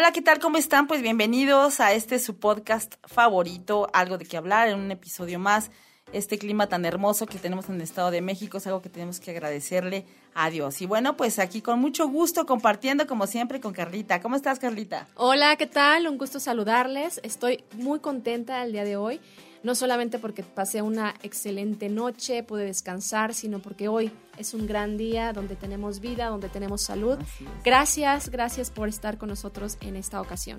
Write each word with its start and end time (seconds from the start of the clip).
Hola, 0.00 0.12
¿qué 0.12 0.22
tal? 0.22 0.38
¿Cómo 0.38 0.56
están? 0.56 0.86
Pues 0.86 1.02
bienvenidos 1.02 1.78
a 1.78 1.92
este 1.92 2.18
su 2.18 2.38
podcast 2.38 2.94
favorito, 3.04 3.86
algo 3.92 4.16
de 4.16 4.24
qué 4.24 4.38
hablar, 4.38 4.68
en 4.68 4.78
un 4.78 4.90
episodio 4.90 5.38
más. 5.38 5.70
Este 6.14 6.38
clima 6.38 6.68
tan 6.68 6.86
hermoso 6.86 7.26
que 7.26 7.36
tenemos 7.36 7.68
en 7.68 7.74
el 7.74 7.82
Estado 7.82 8.10
de 8.10 8.22
México 8.22 8.56
es 8.56 8.66
algo 8.66 8.80
que 8.80 8.88
tenemos 8.88 9.20
que 9.20 9.32
agradecerle 9.32 10.06
a 10.32 10.48
Dios. 10.48 10.80
Y 10.80 10.86
bueno, 10.86 11.18
pues 11.18 11.38
aquí 11.38 11.60
con 11.60 11.80
mucho 11.80 12.08
gusto 12.08 12.46
compartiendo 12.46 13.06
como 13.06 13.26
siempre 13.26 13.60
con 13.60 13.74
Carlita. 13.74 14.22
¿Cómo 14.22 14.36
estás, 14.36 14.58
Carlita? 14.58 15.06
Hola, 15.16 15.54
¿qué 15.56 15.66
tal? 15.66 16.08
Un 16.08 16.16
gusto 16.16 16.40
saludarles. 16.40 17.20
Estoy 17.22 17.62
muy 17.74 17.98
contenta 18.00 18.64
el 18.64 18.72
día 18.72 18.84
de 18.84 18.96
hoy 18.96 19.20
no 19.62 19.74
solamente 19.74 20.18
porque 20.18 20.42
pasé 20.42 20.82
una 20.82 21.14
excelente 21.22 21.88
noche, 21.88 22.42
pude 22.42 22.64
descansar, 22.64 23.34
sino 23.34 23.60
porque 23.60 23.88
hoy 23.88 24.10
es 24.38 24.54
un 24.54 24.66
gran 24.66 24.96
día 24.96 25.32
donde 25.32 25.56
tenemos 25.56 26.00
vida, 26.00 26.28
donde 26.28 26.48
tenemos 26.48 26.82
salud. 26.82 27.18
Gracias, 27.64 28.30
gracias 28.30 28.70
por 28.70 28.88
estar 28.88 29.18
con 29.18 29.28
nosotros 29.28 29.76
en 29.80 29.96
esta 29.96 30.20
ocasión. 30.20 30.58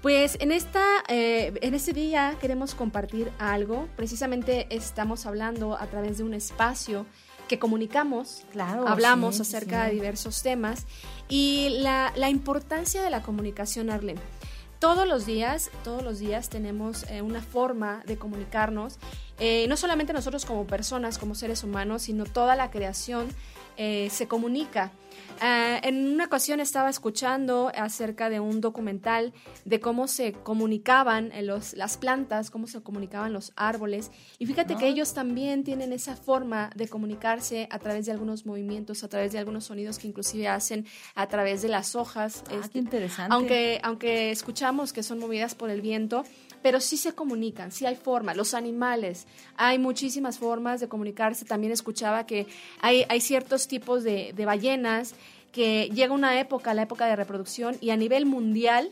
Pues 0.00 0.36
en, 0.40 0.50
esta, 0.50 0.84
eh, 1.08 1.52
en 1.62 1.74
este 1.74 1.92
día 1.92 2.36
queremos 2.40 2.74
compartir 2.74 3.30
algo. 3.38 3.88
Precisamente 3.96 4.66
estamos 4.74 5.26
hablando 5.26 5.76
a 5.76 5.86
través 5.86 6.18
de 6.18 6.24
un 6.24 6.34
espacio 6.34 7.06
que 7.48 7.58
comunicamos, 7.58 8.44
claro, 8.50 8.88
hablamos 8.88 9.38
acerca 9.38 9.84
de 9.84 9.92
diversos 9.92 10.42
temas 10.42 10.86
y 11.28 11.80
la, 11.80 12.12
la 12.16 12.30
importancia 12.30 13.02
de 13.02 13.10
la 13.10 13.22
comunicación, 13.22 13.90
Arlen 13.90 14.18
todos 14.82 15.06
los 15.06 15.26
días, 15.26 15.70
todos 15.84 16.02
los 16.02 16.18
días 16.18 16.48
tenemos 16.48 17.08
eh, 17.08 17.22
una 17.22 17.40
forma 17.40 18.02
de 18.04 18.18
comunicarnos, 18.18 18.98
eh, 19.38 19.64
no 19.68 19.76
solamente 19.76 20.12
nosotros 20.12 20.44
como 20.44 20.66
personas, 20.66 21.18
como 21.18 21.36
seres 21.36 21.62
humanos, 21.62 22.02
sino 22.02 22.24
toda 22.24 22.56
la 22.56 22.72
creación 22.72 23.28
eh, 23.76 24.08
se 24.10 24.28
comunica. 24.28 24.92
Ah, 25.40 25.80
en 25.82 26.12
una 26.12 26.26
ocasión 26.26 26.60
estaba 26.60 26.88
escuchando 26.88 27.72
acerca 27.74 28.30
de 28.30 28.38
un 28.38 28.60
documental 28.60 29.32
de 29.64 29.80
cómo 29.80 30.06
se 30.06 30.32
comunicaban 30.32 31.32
los, 31.42 31.74
las 31.74 31.96
plantas, 31.96 32.50
cómo 32.50 32.68
se 32.68 32.80
comunicaban 32.80 33.32
los 33.32 33.52
árboles. 33.56 34.12
Y 34.38 34.46
fíjate 34.46 34.76
que 34.76 34.86
ellos 34.86 35.14
también 35.14 35.64
tienen 35.64 35.92
esa 35.92 36.14
forma 36.14 36.70
de 36.76 36.86
comunicarse 36.86 37.66
a 37.72 37.80
través 37.80 38.06
de 38.06 38.12
algunos 38.12 38.46
movimientos, 38.46 39.02
a 39.02 39.08
través 39.08 39.32
de 39.32 39.40
algunos 39.40 39.64
sonidos 39.64 39.98
que 39.98 40.06
inclusive 40.06 40.46
hacen 40.46 40.86
a 41.16 41.26
través 41.26 41.62
de 41.62 41.68
las 41.68 41.96
hojas. 41.96 42.44
Ah, 42.48 42.68
qué 42.72 42.78
interesante. 42.78 43.34
Aunque, 43.34 43.80
aunque 43.82 44.30
escuchamos 44.30 44.92
que 44.92 45.02
son 45.02 45.18
movidas 45.18 45.56
por 45.56 45.70
el 45.70 45.80
viento, 45.80 46.24
pero 46.62 46.80
sí 46.80 46.96
se 46.96 47.12
comunican, 47.12 47.72
sí 47.72 47.86
hay 47.86 47.96
forma. 47.96 48.34
Los 48.34 48.54
animales, 48.54 49.26
hay 49.56 49.78
muchísimas 49.78 50.38
formas 50.38 50.80
de 50.80 50.88
comunicarse. 50.88 51.44
También 51.44 51.72
escuchaba 51.72 52.26
que 52.26 52.46
hay, 52.80 53.04
hay 53.08 53.20
ciertos 53.20 53.68
tipos 53.68 54.04
de, 54.04 54.32
de 54.34 54.46
ballenas 54.46 55.14
que 55.52 55.90
llega 55.92 56.14
una 56.14 56.40
época, 56.40 56.72
la 56.72 56.82
época 56.82 57.06
de 57.06 57.14
reproducción, 57.14 57.76
y 57.80 57.90
a 57.90 57.96
nivel 57.96 58.24
mundial 58.24 58.90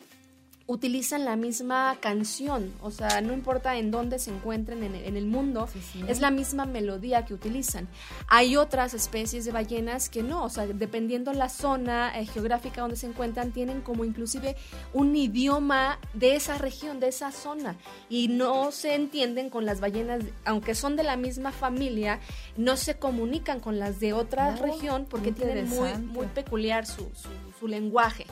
utilizan 0.71 1.25
la 1.25 1.35
misma 1.35 1.97
canción, 1.99 2.73
o 2.81 2.93
sea, 2.93 3.21
no 3.23 3.33
importa 3.33 3.77
en 3.77 3.91
dónde 3.91 4.21
se 4.21 4.31
encuentren 4.31 4.85
en, 4.85 5.17
el 5.17 5.27
mundo, 5.27 5.69
es 6.07 6.21
la 6.21 6.31
misma 6.31 6.65
melodía 6.65 7.25
que 7.25 7.35
utilizan. 7.35 7.89
Hay 8.29 8.57
otras 8.57 8.95
especies 8.95 9.45
de 9.45 9.51
ballenas 9.51 10.09
que 10.09 10.23
no, 10.23 10.45
o 10.45 10.49
sea, 10.49 10.69
dependiendo 10.69 11.33
la 11.33 11.49
zona 11.49 12.17
eh, 12.17 12.25
geográfica 12.25 12.83
donde 12.83 12.95
se 12.95 13.09
encuentran, 13.09 13.51
tienen 13.51 13.81
como 13.81 14.05
inclusive 14.05 14.55
un 14.93 15.17
idioma 15.17 15.99
de 16.15 16.37
esa 16.37 16.57
región, 16.57 17.01
de 17.01 17.09
esa 17.09 17.33
zona, 17.33 17.75
y 18.09 18.29
no 18.29 18.71
se 18.71 18.95
entienden 18.95 19.51
con 19.51 19.67
las 19.67 19.81
ballenas, 19.81 20.23
aunque 20.45 20.77
son 20.77 20.95
de 20.95 21.03
la 21.03 21.17
misma 21.17 21.51
familia, 21.51 22.21
no 22.57 22.77
se 22.77 22.97
comunican 22.97 23.59
con 23.59 23.81
las 23.81 23.99
de 23.99 24.13
otra 24.13 24.55
región 24.55 25.05
porque 25.11 25.33
tienen 25.33 25.69
muy, 25.69 25.93
muy 25.99 26.27
peculiar 26.27 26.87
su, 26.87 27.11
su, 27.17 27.29
lenguaje. 27.69 28.27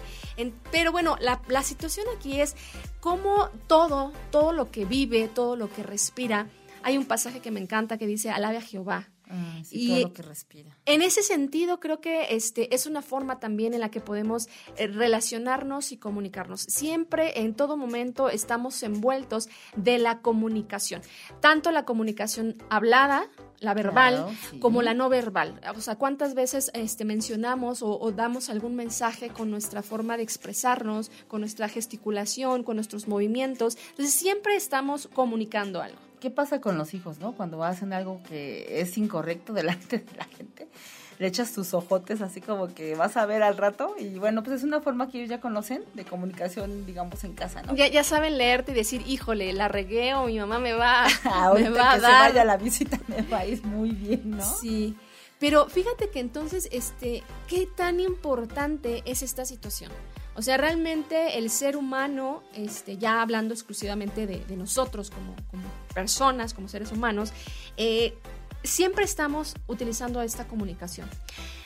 pero 0.70 0.92
bueno, 0.92 1.16
la, 1.20 1.40
la 1.48 1.62
situación 1.62 2.06
aquí 2.16 2.40
es 2.40 2.56
cómo 3.00 3.48
todo, 3.66 4.12
todo 4.30 4.52
lo 4.52 4.70
que 4.70 4.84
vive, 4.84 5.28
todo 5.28 5.56
lo 5.56 5.70
que 5.72 5.82
respira, 5.82 6.48
hay 6.82 6.96
un 6.96 7.06
pasaje 7.06 7.40
que 7.40 7.50
me 7.50 7.60
encanta 7.60 7.98
que 7.98 8.06
dice, 8.06 8.30
alabe 8.30 8.58
a 8.58 8.62
Jehová. 8.62 9.08
Ah, 9.30 9.60
y 9.70 9.88
todo 9.88 10.08
lo 10.08 10.12
que 10.14 10.22
respira. 10.22 10.78
En 10.86 11.02
ese 11.02 11.22
sentido, 11.22 11.80
creo 11.80 12.00
que 12.00 12.34
este 12.34 12.74
es 12.74 12.86
una 12.86 13.02
forma 13.02 13.38
también 13.38 13.74
en 13.74 13.80
la 13.80 13.90
que 13.90 14.00
podemos 14.00 14.48
eh, 14.76 14.86
relacionarnos 14.86 15.92
y 15.92 15.98
comunicarnos. 15.98 16.62
Siempre, 16.62 17.40
en 17.40 17.54
todo 17.54 17.76
momento, 17.76 18.30
estamos 18.30 18.82
envueltos 18.82 19.50
de 19.76 19.98
la 19.98 20.22
comunicación. 20.22 21.02
Tanto 21.40 21.72
la 21.72 21.84
comunicación 21.84 22.56
hablada, 22.70 23.28
la 23.60 23.74
verbal 23.74 24.26
como 24.60 24.82
la 24.82 24.94
no 24.94 25.08
verbal. 25.08 25.60
O 25.76 25.80
sea, 25.80 25.96
¿cuántas 25.96 26.34
veces 26.34 26.70
este, 26.74 27.04
mencionamos 27.04 27.82
o, 27.82 28.12
damos 28.12 28.48
algún 28.50 28.76
mensaje 28.76 29.30
con 29.30 29.50
nuestra 29.50 29.82
forma 29.82 30.16
de 30.16 30.22
expresarnos, 30.22 31.10
con 31.26 31.40
nuestra 31.40 31.68
gesticulación, 31.68 32.62
con 32.62 32.76
nuestros 32.76 33.08
movimientos? 33.08 33.76
Entonces, 33.90 34.14
siempre 34.14 34.56
estamos 34.56 35.08
comunicando 35.08 35.82
algo. 35.82 35.98
¿Qué 36.20 36.30
pasa 36.30 36.60
con 36.60 36.76
los 36.76 36.94
hijos, 36.94 37.18
no? 37.20 37.32
Cuando 37.32 37.62
hacen 37.62 37.92
algo 37.92 38.20
que 38.28 38.80
es 38.80 38.98
incorrecto 38.98 39.52
delante 39.54 39.98
de 39.98 40.16
la 40.16 40.24
gente 40.24 40.68
le 41.18 41.26
echas 41.26 41.52
tus 41.52 41.74
ojotes 41.74 42.20
así 42.20 42.40
como 42.40 42.72
que 42.72 42.94
vas 42.94 43.16
a 43.16 43.26
ver 43.26 43.42
al 43.42 43.56
rato 43.56 43.94
y 43.98 44.18
bueno, 44.18 44.42
pues 44.42 44.58
es 44.58 44.64
una 44.64 44.80
forma 44.80 45.10
que 45.10 45.18
ellos 45.18 45.30
ya 45.30 45.40
conocen 45.40 45.84
de 45.94 46.04
comunicación, 46.04 46.86
digamos, 46.86 47.24
en 47.24 47.34
casa, 47.34 47.62
¿no? 47.62 47.74
Ya, 47.74 47.88
ya 47.88 48.04
saben 48.04 48.38
leerte 48.38 48.72
y 48.72 48.74
decir, 48.74 49.02
híjole, 49.06 49.52
la 49.52 49.68
regué 49.68 50.14
o 50.14 50.26
mi 50.26 50.38
mamá 50.38 50.58
me 50.58 50.72
va, 50.72 51.06
me 51.54 51.70
va 51.70 51.92
a 51.92 51.98
dar. 51.98 52.26
se 52.26 52.32
vaya 52.32 52.44
la 52.44 52.56
visita 52.56 52.98
me 53.08 53.22
va 53.22 53.42
muy 53.64 53.90
bien, 53.90 54.30
¿no? 54.30 54.44
Sí. 54.44 54.96
Pero 55.38 55.68
fíjate 55.68 56.10
que 56.10 56.20
entonces, 56.20 56.68
este, 56.72 57.22
¿qué 57.46 57.66
tan 57.66 58.00
importante 58.00 59.02
es 59.06 59.22
esta 59.22 59.44
situación? 59.44 59.92
O 60.34 60.42
sea, 60.42 60.56
realmente 60.56 61.38
el 61.38 61.50
ser 61.50 61.76
humano, 61.76 62.42
este, 62.54 62.96
ya 62.96 63.22
hablando 63.22 63.54
exclusivamente 63.54 64.26
de, 64.26 64.56
nosotros 64.56 65.10
como, 65.10 65.34
como, 65.50 65.64
personas, 65.94 66.54
como 66.54 66.68
seres 66.68 66.92
humanos, 66.92 67.32
eh, 67.76 68.16
siempre 68.62 69.04
estamos 69.04 69.54
utilizando 69.66 70.20
esta 70.22 70.46
comunicación. 70.46 71.08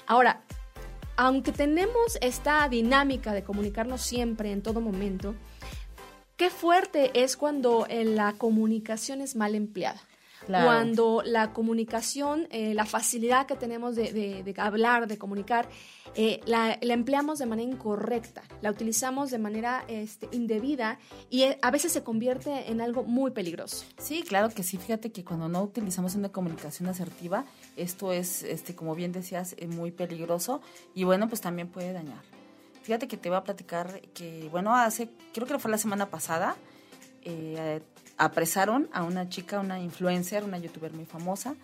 Ahora, 0.06 0.42
aunque 1.16 1.52
tenemos 1.52 2.18
esta 2.20 2.68
dinámica 2.68 3.32
de 3.32 3.44
comunicarnos 3.44 4.02
siempre, 4.02 4.52
en 4.52 4.62
todo 4.62 4.80
momento, 4.80 5.34
qué 6.36 6.50
fuerte 6.50 7.22
es 7.22 7.36
cuando 7.36 7.86
eh, 7.88 8.04
la 8.04 8.32
comunicación 8.32 9.20
es 9.20 9.36
mal 9.36 9.54
empleada. 9.54 10.00
Cuando 10.46 11.22
la 11.24 11.52
comunicación, 11.52 12.48
eh, 12.50 12.74
la 12.74 12.84
facilidad 12.84 13.46
que 13.46 13.56
tenemos 13.56 13.96
de, 13.96 14.54
hablar, 14.58 15.06
de 15.06 15.18
comunicar, 15.18 15.68
eh, 16.14 16.40
la, 16.46 16.78
empleamos 16.80 17.38
de 17.38 17.46
manera 17.46 17.70
incorrecta, 17.70 18.42
la 18.60 18.70
utilizamos 18.70 19.30
de 19.30 19.38
manera 19.38 19.84
este, 19.88 20.28
indebida 20.32 20.98
y 21.30 21.42
eh, 21.42 21.58
a 21.62 21.70
veces 21.70 21.92
se 21.92 22.02
convierte 22.02 22.70
en 22.70 22.80
algo 22.80 23.04
muy 23.04 23.30
peligroso. 23.30 23.84
Sí, 23.98 24.22
claro 24.22 24.50
que 24.50 24.62
sí. 24.62 24.76
Fíjate 24.76 25.12
que 25.12 25.24
cuando 25.24 25.48
no 25.48 25.62
utilizamos 25.62 26.14
una 26.14 26.30
comunicación 26.30 26.88
asertiva, 26.88 27.44
esto 27.76 28.12
es, 28.12 28.42
este, 28.42 28.74
como 28.74 28.94
bien 28.94 29.12
decías, 29.12 29.56
muy 29.68 29.90
peligroso 29.90 30.60
y 30.94 31.04
bueno, 31.04 31.28
pues 31.28 31.40
también 31.40 31.68
puede 31.68 31.92
dañar. 31.92 32.22
Fíjate 32.82 33.06
que 33.06 33.16
te 33.16 33.28
voy 33.28 33.38
a 33.38 33.44
platicar 33.44 34.00
que, 34.12 34.48
bueno, 34.50 34.74
hace, 34.74 35.08
creo 35.32 35.46
que 35.46 35.58
fue 35.58 35.70
la 35.70 35.78
semana 35.78 36.10
pasada, 36.10 36.56
eh, 37.22 37.80
apresaron 38.18 38.88
a 38.92 39.02
una 39.02 39.28
chica, 39.28 39.60
una 39.60 39.80
influencer, 39.80 40.44
una 40.44 40.58
youtuber 40.58 40.92
muy 40.92 41.04
famosa, 41.04 41.54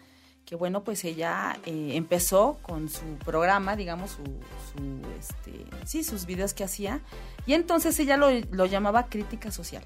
que 0.45 0.57
bueno, 0.57 0.83
pues 0.83 1.05
ella 1.05 1.59
eh, 1.67 1.91
empezó 1.93 2.59
con 2.63 2.89
su 2.89 3.05
programa, 3.25 3.77
digamos, 3.77 4.13
su, 4.13 5.03
este, 5.19 5.67
sí, 5.85 6.03
sus 6.03 6.25
videos 6.25 6.55
que 6.55 6.65
hacía, 6.65 7.01
y 7.47 7.53
entonces 7.53 7.99
ella 8.01 8.17
lo, 8.17 8.29
lo 8.51 8.67
llamaba 8.67 9.07
crítica 9.07 9.51
social. 9.51 9.85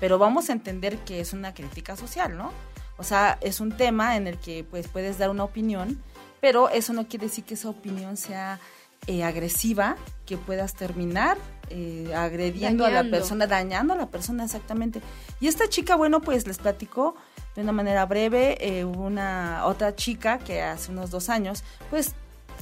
Pero 0.00 0.18
vamos 0.18 0.50
a 0.50 0.52
entender 0.52 0.98
que 0.98 1.20
es 1.20 1.32
una 1.32 1.54
crítica 1.54 1.96
social, 1.96 2.36
¿no? 2.36 2.52
O 2.98 3.04
sea, 3.04 3.38
es 3.40 3.60
un 3.60 3.72
tema 3.72 4.16
en 4.16 4.26
el 4.26 4.38
que 4.38 4.64
pues 4.64 4.86
puedes 4.88 5.16
dar 5.18 5.30
una 5.30 5.44
opinión, 5.44 6.02
pero 6.40 6.68
eso 6.68 6.92
no 6.92 7.08
quiere 7.08 7.26
decir 7.26 7.44
que 7.44 7.54
esa 7.54 7.70
opinión 7.70 8.16
sea 8.16 8.60
eh, 9.06 9.24
agresiva, 9.24 9.96
que 10.26 10.36
puedas 10.36 10.74
terminar 10.74 11.36
eh, 11.70 12.12
agrediendo 12.14 12.84
a 12.84 12.90
la 12.90 13.04
persona, 13.04 13.46
dañando 13.46 13.94
a 13.94 13.96
la 13.96 14.10
persona 14.10 14.44
exactamente. 14.44 15.00
Y 15.40 15.48
esta 15.48 15.68
chica, 15.68 15.96
bueno, 15.96 16.20
pues 16.20 16.46
les 16.46 16.58
platicó 16.58 17.16
de 17.56 17.62
una 17.62 17.72
manera 17.72 18.06
breve, 18.06 18.56
eh, 18.60 18.84
una 18.84 19.62
otra 19.64 19.94
chica 19.94 20.38
que 20.38 20.62
hace 20.62 20.92
unos 20.92 21.10
dos 21.10 21.28
años, 21.28 21.64
pues 21.90 22.14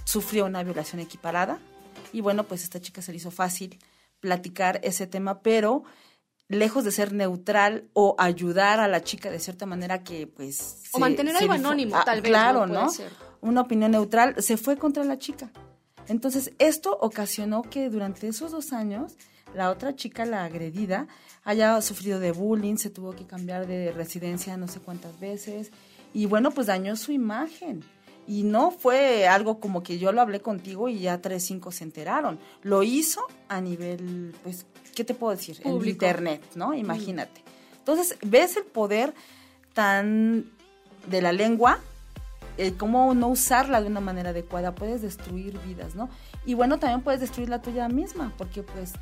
sufrió 0.05 0.47
una 0.47 0.63
violación 0.63 1.01
equiparada. 1.01 1.59
Y 2.13 2.21
bueno, 2.21 2.45
pues 2.45 2.63
esta 2.63 2.81
chica 2.81 3.03
se 3.03 3.13
le 3.13 3.19
hizo 3.19 3.31
fácil 3.31 3.79
platicar 4.21 4.81
ese 4.83 5.07
tema, 5.07 5.41
pero 5.41 5.85
lejos 6.49 6.85
de 6.85 6.91
ser 6.91 7.13
neutral 7.13 7.89
o 7.93 8.17
ayudar 8.19 8.81
a 8.81 8.89
la 8.89 9.03
chica 9.03 9.31
de 9.31 9.39
cierta 9.39 9.67
manera 9.67 10.03
que 10.03 10.27
pues... 10.27 10.83
O 10.93 10.99
mantener 10.99 11.37
algo 11.37 11.53
anónimo, 11.53 11.97
ah, 11.97 12.03
tal 12.05 12.21
vez. 12.21 12.31
Claro, 12.31 12.67
¿no? 12.67 12.91
Una 13.41 13.63
opinión 13.63 13.93
neutral, 13.93 14.35
se 14.43 14.57
fue 14.57 14.77
contra 14.77 15.05
la 15.05 15.19
chica. 15.19 15.51
Entonces, 16.11 16.53
esto 16.59 16.99
ocasionó 17.01 17.63
que 17.63 17.89
durante 17.89 18.27
esos 18.27 18.51
dos 18.51 18.73
años 18.73 19.17
la 19.55 19.71
otra 19.71 19.95
chica, 19.95 20.25
la 20.25 20.45
agredida, 20.45 21.07
haya 21.45 21.81
sufrido 21.83 22.19
de 22.19 22.33
bullying, 22.33 22.77
se 22.77 22.91
tuvo 22.91 23.13
que 23.13 23.27
cambiar 23.27 23.69
de 23.69 23.93
residencia 23.93 24.57
no 24.57 24.67
sé 24.67 24.81
cuántas 24.81 25.19
veces 25.21 25.71
y 26.13 26.27
bueno, 26.27 26.51
pues 26.51 26.67
dañó 26.67 26.97
su 26.97 27.13
imagen. 27.13 27.85
Y 28.27 28.43
no 28.43 28.73
fue 28.73 29.29
algo 29.29 29.61
como 29.61 29.83
que 29.85 29.99
yo 29.99 30.11
lo 30.11 30.21
hablé 30.21 30.41
contigo 30.41 30.89
y 30.89 30.99
ya 30.99 31.21
tres, 31.21 31.45
cinco 31.45 31.71
se 31.71 31.85
enteraron. 31.85 32.41
Lo 32.63 32.83
hizo 32.83 33.25
a 33.49 33.61
nivel, 33.61 34.35
pues, 34.43 34.67
¿qué 34.95 35.05
te 35.05 35.15
puedo 35.15 35.35
decir? 35.37 35.61
En 35.65 35.85
internet, 35.85 36.43
¿no? 36.57 36.75
Imagínate. 36.75 37.43
Entonces, 37.79 38.17
ves 38.23 38.57
el 38.57 38.65
poder 38.65 39.15
tan 39.75 40.51
de 41.09 41.23
la 41.23 41.33
lengua, 41.33 41.81
eh, 42.59 42.73
cómo 42.77 43.15
no 43.15 43.29
usarla 43.29 43.81
de 43.81 43.87
una 43.89 44.01
manera 44.01 44.31
adecuada, 44.31 44.75
puedes 44.75 45.03
destruir 45.03 45.59
vidas, 45.67 45.95
¿no? 45.95 46.09
Y 46.47 46.55
bueno, 46.55 46.79
también 46.79 47.03
puedes 47.03 47.21
destruir 47.21 47.49
la 47.49 47.61
tuya 47.63 47.89
misma, 47.89 48.33
porque 48.39 48.63
pues 48.63 48.93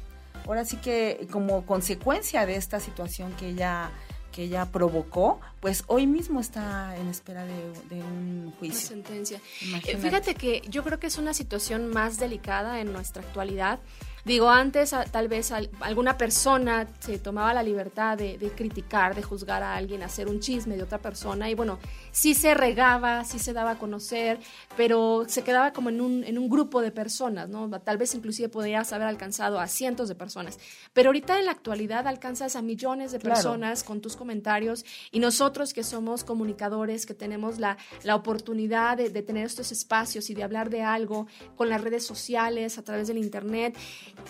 ahora 0.46 0.64
sí 0.64 0.76
que 0.76 1.26
como 1.30 1.64
consecuencia 1.66 2.46
de 2.46 2.56
esta 2.56 2.80
situación 2.80 3.32
que 3.38 3.48
ella 3.50 3.90
que 4.32 4.44
ella 4.44 4.66
provocó, 4.66 5.40
pues 5.58 5.82
hoy 5.88 6.06
mismo 6.06 6.38
está 6.38 6.94
en 6.96 7.08
espera 7.08 7.44
de, 7.44 7.54
de 7.88 8.02
un 8.04 8.44
Una 8.48 8.56
juicio. 8.58 8.88
sentencia. 8.88 9.38
Eh, 9.38 9.64
Imagínate. 9.66 9.98
Fíjate 10.08 10.34
que 10.36 10.62
yo 10.68 10.84
creo 10.84 11.00
que 11.00 11.06
es 11.08 11.18
una 11.18 11.32
situación 11.34 11.88
más 11.88 12.18
delicada 12.18 12.78
en 12.80 12.92
nuestra 12.92 13.22
actualidad. 13.22 13.80
Digo, 14.24 14.50
antes 14.50 14.94
tal 15.10 15.26
vez 15.28 15.50
al- 15.50 15.70
alguna 15.80 16.18
persona 16.18 16.86
se 17.00 17.18
tomaba 17.18 17.54
la 17.54 17.62
libertad 17.62 18.18
de, 18.18 18.36
de 18.38 18.50
criticar, 18.50 19.14
de 19.16 19.22
juzgar 19.22 19.62
a 19.62 19.74
alguien, 19.74 20.02
hacer 20.02 20.28
un 20.28 20.38
chisme 20.40 20.76
de 20.76 20.82
otra 20.82 20.98
persona 20.98 21.48
y 21.50 21.54
bueno, 21.54 21.78
sí 22.20 22.34
se 22.34 22.52
regaba, 22.54 23.24
sí 23.24 23.38
se 23.38 23.52
daba 23.52 23.72
a 23.72 23.78
conocer, 23.78 24.40
pero 24.76 25.24
se 25.28 25.42
quedaba 25.44 25.72
como 25.72 25.88
en 25.90 26.00
un, 26.00 26.24
en 26.24 26.36
un 26.36 26.48
grupo 26.48 26.80
de 26.80 26.90
personas, 26.90 27.48
¿no? 27.48 27.70
Tal 27.80 27.96
vez 27.96 28.12
inclusive 28.14 28.48
podrías 28.48 28.92
haber 28.92 29.06
alcanzado 29.06 29.60
a 29.60 29.68
cientos 29.68 30.08
de 30.08 30.16
personas, 30.16 30.58
pero 30.92 31.10
ahorita 31.10 31.38
en 31.38 31.44
la 31.46 31.52
actualidad 31.52 32.06
alcanzas 32.08 32.56
a 32.56 32.62
millones 32.62 33.12
de 33.12 33.18
Claro. 33.20 33.34
personas 33.36 33.84
con 33.84 34.00
tus 34.00 34.16
comentarios 34.16 34.84
y 35.12 35.20
nosotros 35.20 35.72
que 35.72 35.84
somos 35.84 36.24
comunicadores, 36.24 37.06
que 37.06 37.14
tenemos 37.14 37.58
la, 37.58 37.76
la 38.02 38.16
oportunidad 38.16 38.96
de, 38.96 39.10
de 39.10 39.22
tener 39.22 39.46
estos 39.46 39.70
espacios 39.70 40.28
y 40.30 40.34
de 40.34 40.42
hablar 40.42 40.70
de 40.70 40.82
algo 40.82 41.26
con 41.56 41.68
las 41.68 41.80
redes 41.80 42.04
sociales, 42.04 42.78
a 42.78 42.82
través 42.82 43.06
del 43.08 43.18
Internet, 43.18 43.76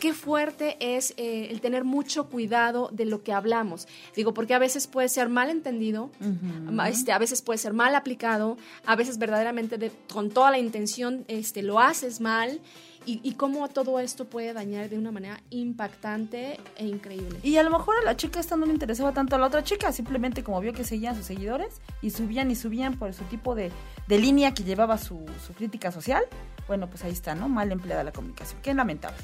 qué 0.00 0.12
fuerte 0.12 0.76
es 0.80 1.14
eh, 1.16 1.48
el 1.50 1.60
tener 1.60 1.84
mucho 1.84 2.28
cuidado 2.28 2.90
de 2.92 3.04
lo 3.06 3.22
que 3.22 3.32
hablamos. 3.32 3.86
Digo, 4.14 4.34
porque 4.34 4.54
a 4.54 4.58
veces 4.58 4.86
puede 4.86 5.08
ser 5.08 5.28
mal 5.28 5.48
entendido, 5.48 6.10
Ujú. 6.20 6.82
este, 6.82 7.12
a 7.12 7.18
veces 7.18 7.40
puede 7.42 7.58
ser 7.58 7.72
mal 7.82 7.94
aplicado, 7.94 8.56
a 8.84 8.94
veces 8.96 9.16
verdaderamente 9.18 9.78
de- 9.78 9.92
con 10.12 10.28
toda 10.30 10.50
la 10.50 10.58
intención 10.58 11.24
este, 11.28 11.62
lo 11.62 11.78
haces 11.80 12.20
mal. 12.20 12.60
Y, 13.06 13.20
y 13.22 13.34
cómo 13.36 13.68
todo 13.68 14.00
esto 14.00 14.26
puede 14.26 14.52
dañar 14.52 14.90
de 14.90 14.98
una 14.98 15.10
manera 15.10 15.40
impactante 15.48 16.60
e 16.76 16.84
increíble. 16.86 17.38
Y 17.42 17.56
a 17.56 17.62
lo 17.62 17.70
mejor 17.70 17.94
a 18.02 18.04
la 18.04 18.16
chica 18.16 18.38
esta 18.38 18.54
no 18.56 18.66
le 18.66 18.72
interesaba 18.72 19.12
tanto 19.12 19.34
a 19.34 19.38
la 19.38 19.46
otra 19.46 19.64
chica, 19.64 19.92
simplemente 19.92 20.42
como 20.44 20.60
vio 20.60 20.74
que 20.74 20.84
seguían 20.84 21.16
sus 21.16 21.24
seguidores 21.24 21.80
y 22.02 22.10
subían 22.10 22.50
y 22.50 22.56
subían 22.56 22.98
por 22.98 23.14
su 23.14 23.24
tipo 23.24 23.54
de, 23.54 23.70
de 24.08 24.18
línea 24.18 24.52
que 24.52 24.62
llevaba 24.62 24.98
su, 24.98 25.24
su 25.46 25.54
crítica 25.54 25.90
social, 25.90 26.22
bueno, 26.66 26.90
pues 26.90 27.02
ahí 27.04 27.12
está, 27.12 27.34
¿no? 27.34 27.48
Mal 27.48 27.72
empleada 27.72 28.04
la 28.04 28.12
comunicación. 28.12 28.60
Qué 28.62 28.74
lamentable. 28.74 29.16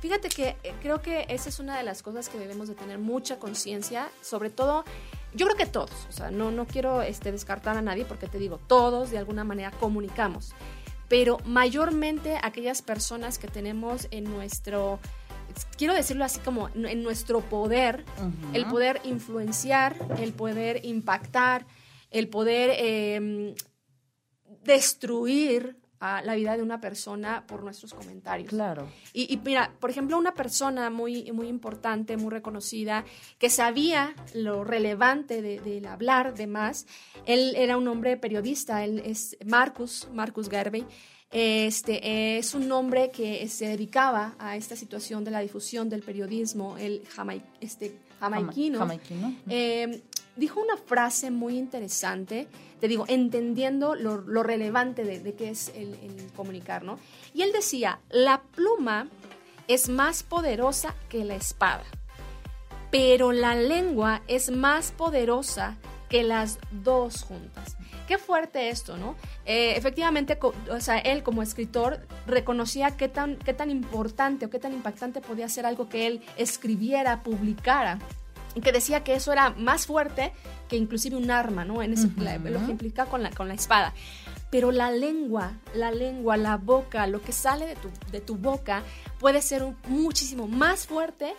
Fíjate 0.00 0.28
que 0.30 0.56
eh, 0.62 0.72
creo 0.80 1.02
que 1.02 1.26
esa 1.28 1.50
es 1.50 1.58
una 1.58 1.76
de 1.76 1.82
las 1.82 2.02
cosas 2.02 2.30
que 2.30 2.38
debemos 2.38 2.68
de 2.68 2.76
tener 2.76 2.98
mucha 2.98 3.38
conciencia, 3.38 4.08
sobre 4.22 4.48
todo, 4.48 4.84
yo 5.34 5.46
creo 5.46 5.56
que 5.56 5.66
todos, 5.66 6.06
o 6.08 6.12
sea, 6.12 6.30
no, 6.30 6.50
no 6.50 6.66
quiero 6.66 7.02
este, 7.02 7.32
descartar 7.32 7.76
a 7.76 7.82
nadie 7.82 8.04
porque 8.04 8.26
te 8.26 8.38
digo, 8.38 8.58
todos 8.66 9.10
de 9.10 9.18
alguna 9.18 9.44
manera 9.44 9.70
comunicamos, 9.72 10.52
pero 11.08 11.38
mayormente 11.44 12.38
aquellas 12.42 12.82
personas 12.82 13.38
que 13.38 13.48
tenemos 13.48 14.08
en 14.10 14.24
nuestro, 14.24 15.00
quiero 15.76 15.94
decirlo 15.94 16.24
así 16.24 16.40
como 16.40 16.68
en 16.68 17.02
nuestro 17.02 17.40
poder, 17.40 18.04
el 18.52 18.66
poder 18.66 19.00
influenciar, 19.04 19.96
el 20.18 20.32
poder 20.32 20.84
impactar, 20.84 21.66
el 22.10 22.28
poder 22.28 22.70
eh, 22.74 23.54
destruir 24.64 25.77
a 26.00 26.22
la 26.22 26.34
vida 26.34 26.56
de 26.56 26.62
una 26.62 26.80
persona 26.80 27.44
por 27.46 27.62
nuestros 27.64 27.92
comentarios. 27.94 28.48
Claro. 28.48 28.88
Y, 29.12 29.32
y 29.32 29.36
mira, 29.38 29.72
por 29.80 29.90
ejemplo, 29.90 30.16
una 30.16 30.34
persona 30.34 30.90
muy, 30.90 31.30
muy 31.32 31.48
importante, 31.48 32.16
muy 32.16 32.30
reconocida, 32.30 33.04
que 33.38 33.50
sabía 33.50 34.14
lo 34.34 34.62
relevante 34.64 35.42
de- 35.42 35.60
del 35.60 35.86
hablar 35.86 36.34
de 36.34 36.46
más, 36.46 36.86
él 37.26 37.54
era 37.56 37.76
un 37.76 37.88
hombre 37.88 38.16
periodista, 38.16 38.84
él 38.84 39.02
es 39.04 39.36
Marcus, 39.44 40.08
Marcus 40.12 40.48
Garvey. 40.48 40.84
Este 41.30 42.38
es 42.38 42.54
un 42.54 42.70
hombre 42.72 43.10
que 43.10 43.46
se 43.48 43.66
dedicaba 43.68 44.34
a 44.38 44.56
esta 44.56 44.76
situación 44.76 45.24
de 45.24 45.30
la 45.30 45.40
difusión 45.40 45.88
del 45.90 46.02
periodismo, 46.02 46.78
el 46.78 47.02
jamai- 47.08 47.42
este, 47.60 47.98
jamaiquino. 48.18 48.78
Jamaiquino. 48.78 49.34
Eh, 49.48 50.02
dijo 50.38 50.60
una 50.60 50.76
frase 50.76 51.30
muy 51.30 51.58
interesante, 51.58 52.46
te 52.80 52.88
digo, 52.88 53.04
entendiendo 53.08 53.94
lo, 53.94 54.18
lo 54.18 54.42
relevante 54.42 55.04
de, 55.04 55.18
de 55.18 55.34
qué 55.34 55.50
es 55.50 55.70
el, 55.74 55.94
el 55.94 56.32
comunicar, 56.34 56.84
¿no? 56.84 56.98
Y 57.34 57.42
él 57.42 57.52
decía, 57.52 57.98
la 58.08 58.42
pluma 58.54 59.08
es 59.66 59.88
más 59.88 60.22
poderosa 60.22 60.94
que 61.08 61.24
la 61.24 61.34
espada, 61.34 61.84
pero 62.90 63.32
la 63.32 63.56
lengua 63.56 64.22
es 64.28 64.50
más 64.50 64.92
poderosa 64.92 65.76
que 66.08 66.22
las 66.22 66.58
dos 66.70 67.22
juntas. 67.24 67.76
Qué 68.06 68.16
fuerte 68.16 68.70
esto, 68.70 68.96
¿no? 68.96 69.16
Eh, 69.44 69.74
efectivamente, 69.76 70.38
o 70.70 70.80
sea, 70.80 70.98
él 70.98 71.22
como 71.22 71.42
escritor 71.42 72.06
reconocía 72.26 72.96
qué 72.96 73.08
tan, 73.08 73.36
qué 73.36 73.52
tan 73.52 73.70
importante 73.70 74.46
o 74.46 74.50
qué 74.50 74.58
tan 74.58 74.72
impactante 74.72 75.20
podía 75.20 75.48
ser 75.48 75.66
algo 75.66 75.90
que 75.90 76.06
él 76.06 76.22
escribiera, 76.38 77.22
publicara 77.22 77.98
que 78.60 78.72
decía 78.72 79.04
que 79.04 79.14
eso 79.14 79.32
era 79.32 79.50
más 79.50 79.86
fuerte 79.86 80.32
que 80.68 80.76
inclusive 80.76 81.16
un 81.16 81.30
arma, 81.30 81.64
¿no? 81.64 81.82
En 81.82 81.92
eso, 81.92 82.06
Ujú. 82.08 82.20
la- 82.22 82.38
lo 82.38 82.64
que 82.64 82.70
implica 82.72 83.06
con 83.06 83.22
la, 83.22 83.30
con 83.30 83.48
la 83.48 83.54
espada. 83.54 83.92
Pero 84.50 84.72
la 84.72 84.90
lengua, 84.90 85.52
la 85.74 85.90
lengua, 85.90 86.36
la 86.36 86.56
boca, 86.56 87.06
lo 87.06 87.20
que 87.20 87.32
sale 87.32 87.66
de 87.66 87.76
tu, 87.76 87.90
de 88.10 88.20
tu 88.20 88.36
boca 88.36 88.82
puede 89.18 89.42
ser 89.42 89.62
un- 89.62 89.76
muchísimo 89.88 90.46
más 90.48 90.86
fuerte 90.86 91.34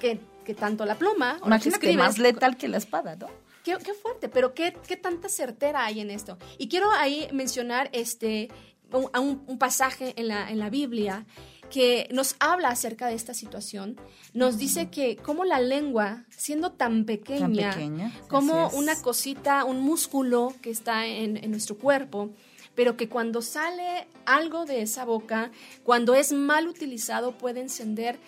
que, 0.00 0.20
que 0.44 0.54
tanto 0.54 0.84
la 0.84 0.96
pluma 0.96 1.32
o 1.32 1.34
lo 1.34 1.40
que 1.40 1.46
Imagínate, 1.46 1.86
escribes. 1.86 1.96
más 2.06 2.18
letal 2.18 2.56
que 2.56 2.68
la 2.68 2.76
espada, 2.78 3.16
¿no? 3.16 3.28
Qué, 3.64 3.78
qué 3.82 3.94
fuerte, 3.94 4.28
pero 4.28 4.52
qué, 4.52 4.76
qué 4.86 4.98
tanta 4.98 5.30
certera 5.30 5.86
hay 5.86 6.00
en 6.00 6.10
esto. 6.10 6.36
Y 6.58 6.68
quiero 6.68 6.90
ahí 6.90 7.26
mencionar 7.32 7.88
este, 7.92 8.48
un, 8.92 9.08
a 9.14 9.20
un, 9.20 9.42
un 9.46 9.58
pasaje 9.58 10.12
en 10.20 10.28
la, 10.28 10.50
en 10.50 10.58
la 10.58 10.68
Biblia 10.68 11.24
que 11.70 12.08
nos 12.12 12.36
habla 12.38 12.68
acerca 12.68 13.08
de 13.08 13.14
esta 13.14 13.34
situación. 13.34 13.96
Nos 14.32 14.58
dice 14.58 14.90
que 14.90 15.16
como 15.16 15.44
la 15.44 15.60
lengua, 15.60 16.24
siendo 16.30 16.72
tan 16.72 17.04
pequeña, 17.04 17.40
Tan 17.40 17.54
pequeña, 17.56 18.12
como 18.28 18.68
una 18.70 19.00
cosita, 19.00 19.64
un 19.64 19.80
músculo 19.80 20.52
que 20.62 20.70
está 20.70 21.06
en, 21.06 21.36
en 21.36 21.50
nuestro 21.50 21.76
cuerpo, 21.76 22.30
pero 22.74 22.96
que 22.96 23.08
cuando 23.08 23.42
sale 23.42 24.06
algo 24.26 24.64
de 24.64 24.82
esa 24.82 25.04
boca, 25.04 25.50
cuando 25.82 26.14
es 26.14 26.32
mal 26.32 26.68
utilizado, 26.68 27.38
puede 27.38 27.60
encender 27.60 28.18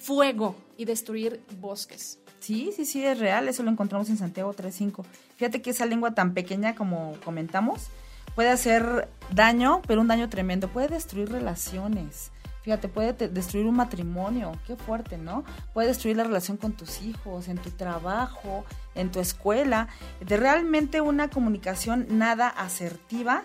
fuego 0.00 0.56
y 0.76 0.84
destruir 0.84 1.40
bosques. 1.60 2.18
Sí, 2.40 2.72
sí, 2.74 2.84
sí, 2.84 3.04
es 3.04 3.18
real. 3.18 3.48
Eso 3.48 3.62
lo 3.62 3.70
encontramos 3.70 4.08
en 4.08 4.16
Santiago 4.16 4.52
3.5. 4.52 5.04
Fíjate 5.36 5.62
que 5.62 5.70
esa 5.70 5.86
lengua 5.86 6.14
tan 6.14 6.34
pequeña 6.34 6.74
como 6.74 7.14
comentamos 7.24 7.88
puede 8.34 8.48
hacer 8.48 9.08
daño, 9.32 9.80
pero 9.86 10.00
un 10.00 10.08
daño 10.08 10.28
tremendo. 10.28 10.68
Puede 10.68 10.88
destruir 10.88 11.30
relaciones. 11.30 12.32
Fíjate, 12.62 12.88
puede 12.88 13.12
destruir 13.28 13.66
un 13.66 13.74
matrimonio. 13.74 14.52
Qué 14.66 14.76
fuerte, 14.76 15.18
¿no? 15.18 15.44
Puede 15.74 15.88
destruir 15.88 16.16
la 16.16 16.24
relación 16.24 16.56
con 16.56 16.72
tus 16.72 17.02
hijos, 17.02 17.48
en 17.48 17.58
tu 17.58 17.70
trabajo, 17.70 18.64
en 18.94 19.10
tu 19.10 19.18
escuela. 19.18 19.88
De 20.20 20.36
realmente 20.36 21.00
una 21.00 21.28
comunicación 21.28 22.06
nada 22.08 22.48
asertiva 22.48 23.44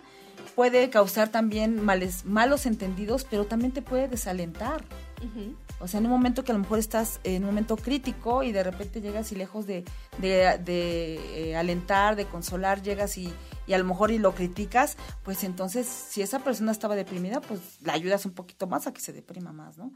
puede 0.56 0.90
causar 0.90 1.30
también 1.30 1.84
males, 1.84 2.26
malos 2.26 2.66
entendidos, 2.66 3.26
pero 3.30 3.46
también 3.46 3.72
te 3.72 3.82
puede 3.82 4.08
desalentar. 4.08 4.84
Ujú. 5.24 5.56
O 5.80 5.88
sea, 5.88 6.00
en 6.00 6.06
un 6.06 6.12
momento 6.12 6.44
que 6.44 6.52
a 6.52 6.56
lo 6.56 6.60
mejor 6.60 6.80
estás 6.80 7.20
en 7.24 7.44
un 7.44 7.50
momento 7.50 7.78
crítico 7.78 8.44
y 8.44 8.52
de 8.52 8.64
repente 8.64 9.02
llegas 9.02 9.32
y 9.32 9.36
lejos 9.36 9.68
de, 9.68 9.84
de, 10.18 10.58
de, 10.64 11.52
eh, 11.52 11.56
alentar, 11.56 12.16
de 12.16 12.26
consolar, 12.26 12.82
llegas 12.82 13.18
y, 13.18 13.34
y 13.68 13.74
a 13.74 13.78
lo 13.78 13.86
mejor 13.86 14.12
y 14.12 14.18
lo 14.18 14.34
criticas, 14.34 14.98
pues 15.24 15.44
entonces 15.44 15.88
si 15.88 16.22
esa 16.22 16.40
persona 16.40 16.72
estaba 16.72 16.96
deprimida, 16.96 17.42
pues 17.42 17.60
la 17.82 17.94
ayudas 17.94 18.26
un 18.26 18.34
poquito 18.34 18.66
más 18.66 18.88
a 18.88 18.94
que 18.94 19.02
se 19.02 19.14
deprima 19.14 19.52
más, 19.52 19.78
¿no? 19.78 19.92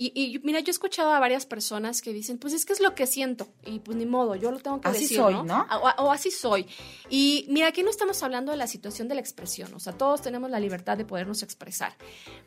Y, 0.00 0.12
y 0.14 0.38
mira, 0.44 0.60
yo 0.60 0.68
he 0.68 0.70
escuchado 0.70 1.12
a 1.12 1.18
varias 1.18 1.44
personas 1.44 2.02
que 2.02 2.12
dicen, 2.12 2.38
pues 2.38 2.54
es 2.54 2.64
que 2.64 2.72
es 2.72 2.80
lo 2.80 2.94
que 2.94 3.04
siento, 3.08 3.48
y 3.66 3.80
pues 3.80 3.96
ni 3.98 4.06
modo, 4.06 4.36
yo 4.36 4.52
lo 4.52 4.60
tengo 4.60 4.80
que 4.80 4.88
Así 4.88 5.00
decir, 5.02 5.16
soy, 5.16 5.34
¿no? 5.34 5.42
¿no? 5.42 5.66
O, 5.76 6.04
o 6.04 6.12
así 6.12 6.30
soy. 6.30 6.66
Y 7.10 7.46
mira, 7.48 7.66
aquí 7.66 7.82
no 7.82 7.90
estamos 7.90 8.22
hablando 8.22 8.52
de 8.52 8.58
la 8.58 8.68
situación 8.68 9.08
de 9.08 9.16
la 9.16 9.20
expresión, 9.20 9.74
o 9.74 9.80
sea, 9.80 9.92
todos 9.92 10.22
tenemos 10.22 10.50
la 10.50 10.60
libertad 10.60 10.96
de 10.96 11.04
podernos 11.04 11.42
expresar, 11.42 11.96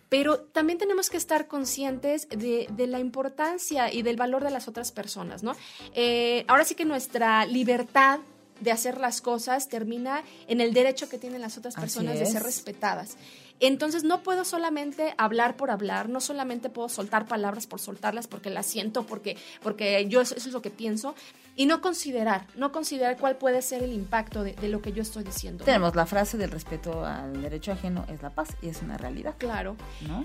pero 0.08 0.39
también 0.39 0.79
tenemos 0.79 1.10
que 1.10 1.17
estar 1.17 1.50
conscientes 1.50 2.29
de, 2.29 2.67
de 2.72 2.88
la 2.88 3.00
importancia 3.00 3.91
y 3.93 4.01
del 4.01 4.15
valor 4.15 4.46
de 4.46 4.51
las 4.51 4.70
otras 4.70 4.93
personas, 4.93 5.43
¿no? 5.43 5.53
Eh, 5.93 6.46
ahora 6.48 6.63
sí 6.63 6.75
que 6.75 6.86
nuestra 6.86 7.46
libertad 7.46 8.20
de 8.62 8.72
hacer 8.72 9.00
las 9.00 9.22
cosas 9.22 9.67
termina 9.67 10.24
en 10.48 10.62
el 10.62 10.72
derecho 10.72 11.10
que 11.10 11.17
tienen 11.17 11.41
las 11.41 11.58
otras 11.58 11.75
Así 11.75 11.81
personas 11.81 12.17
de 12.20 12.25
ser 12.27 12.38
es. 12.38 12.43
respetadas. 12.43 13.17
Entonces 13.61 14.03
no 14.03 14.23
puedo 14.23 14.43
solamente 14.43 15.13
hablar 15.19 15.55
por 15.55 15.69
hablar, 15.69 16.09
no 16.09 16.19
solamente 16.19 16.71
puedo 16.71 16.89
soltar 16.89 17.27
palabras 17.27 17.67
por 17.67 17.79
soltarlas 17.79 18.25
porque 18.25 18.49
las 18.49 18.65
siento, 18.65 19.05
porque, 19.05 19.37
porque 19.61 20.07
yo 20.09 20.19
eso, 20.19 20.33
es 20.35 20.47
lo 20.47 20.63
que 20.63 20.71
pienso, 20.71 21.13
y 21.55 21.67
no 21.67 21.79
considerar, 21.79 22.47
no 22.55 22.71
considerar 22.71 23.17
cuál 23.17 23.35
puede 23.35 23.61
ser 23.61 23.83
el 23.83 23.93
impacto 23.93 24.43
de, 24.43 24.55
lo 24.67 24.81
que 24.81 24.93
yo 24.93 25.03
estoy 25.03 25.23
diciendo. 25.23 25.63
Tenemos 25.63 25.95
la 25.95 26.07
frase 26.07 26.37
del 26.37 26.49
respeto 26.49 27.05
al 27.05 27.39
derecho 27.39 27.71
ajeno 27.71 28.05
es 28.07 28.23
la 28.23 28.31
paz 28.31 28.49
y 28.63 28.69
es 28.69 28.81
una 28.81 28.97
realidad. 28.97 29.35
Claro. 29.37 29.75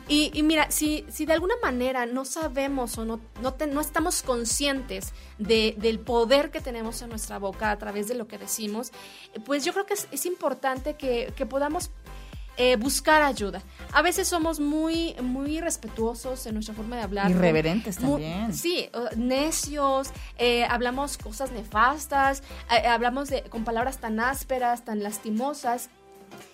Y, 0.08 0.30
y, 0.32 0.42
mira, 0.42 0.70
si, 0.70 1.04
si 1.10 1.26
de 1.26 1.34
alguna 1.34 1.56
manera 1.60 2.06
no 2.06 2.24
sabemos 2.24 2.96
o 2.96 3.04
no, 3.04 3.20
no, 3.42 3.54
no 3.70 3.80
estamos 3.82 4.22
conscientes 4.22 5.12
de, 5.36 5.74
del 5.76 5.98
poder 5.98 6.50
que 6.50 6.62
tenemos 6.62 7.02
en 7.02 7.10
nuestra 7.10 7.38
boca 7.38 7.70
a 7.70 7.76
través 7.76 8.08
de 8.08 8.14
lo 8.14 8.26
que 8.28 8.38
decimos, 8.38 8.92
pues 9.44 9.62
yo 9.62 9.74
creo 9.74 9.84
que 9.84 9.94
es, 9.94 10.08
es 10.12 10.24
importante 10.24 10.94
que, 10.94 11.34
que 11.36 11.44
podamos 11.44 11.90
eh, 12.56 12.76
buscar 12.76 13.22
ayuda. 13.22 13.62
A 13.92 14.02
veces 14.02 14.28
somos 14.28 14.60
muy, 14.60 15.14
muy 15.22 15.60
respetuosos 15.60 16.46
en 16.46 16.54
nuestra 16.54 16.74
forma 16.74 16.96
de 16.96 17.02
hablar. 17.02 17.30
Irreverentes 17.30 17.98
también. 17.98 18.54
sí, 18.54 18.88
necios, 19.16 20.10
eh, 20.38 20.64
hablamos 20.64 21.18
cosas 21.18 21.52
nefastas, 21.52 22.42
eh, 22.70 22.86
hablamos 22.86 23.28
de, 23.28 23.42
con 23.42 23.64
palabras 23.64 23.98
tan 23.98 24.20
ásperas, 24.20 24.84
tan 24.84 25.02
lastimosas. 25.02 25.90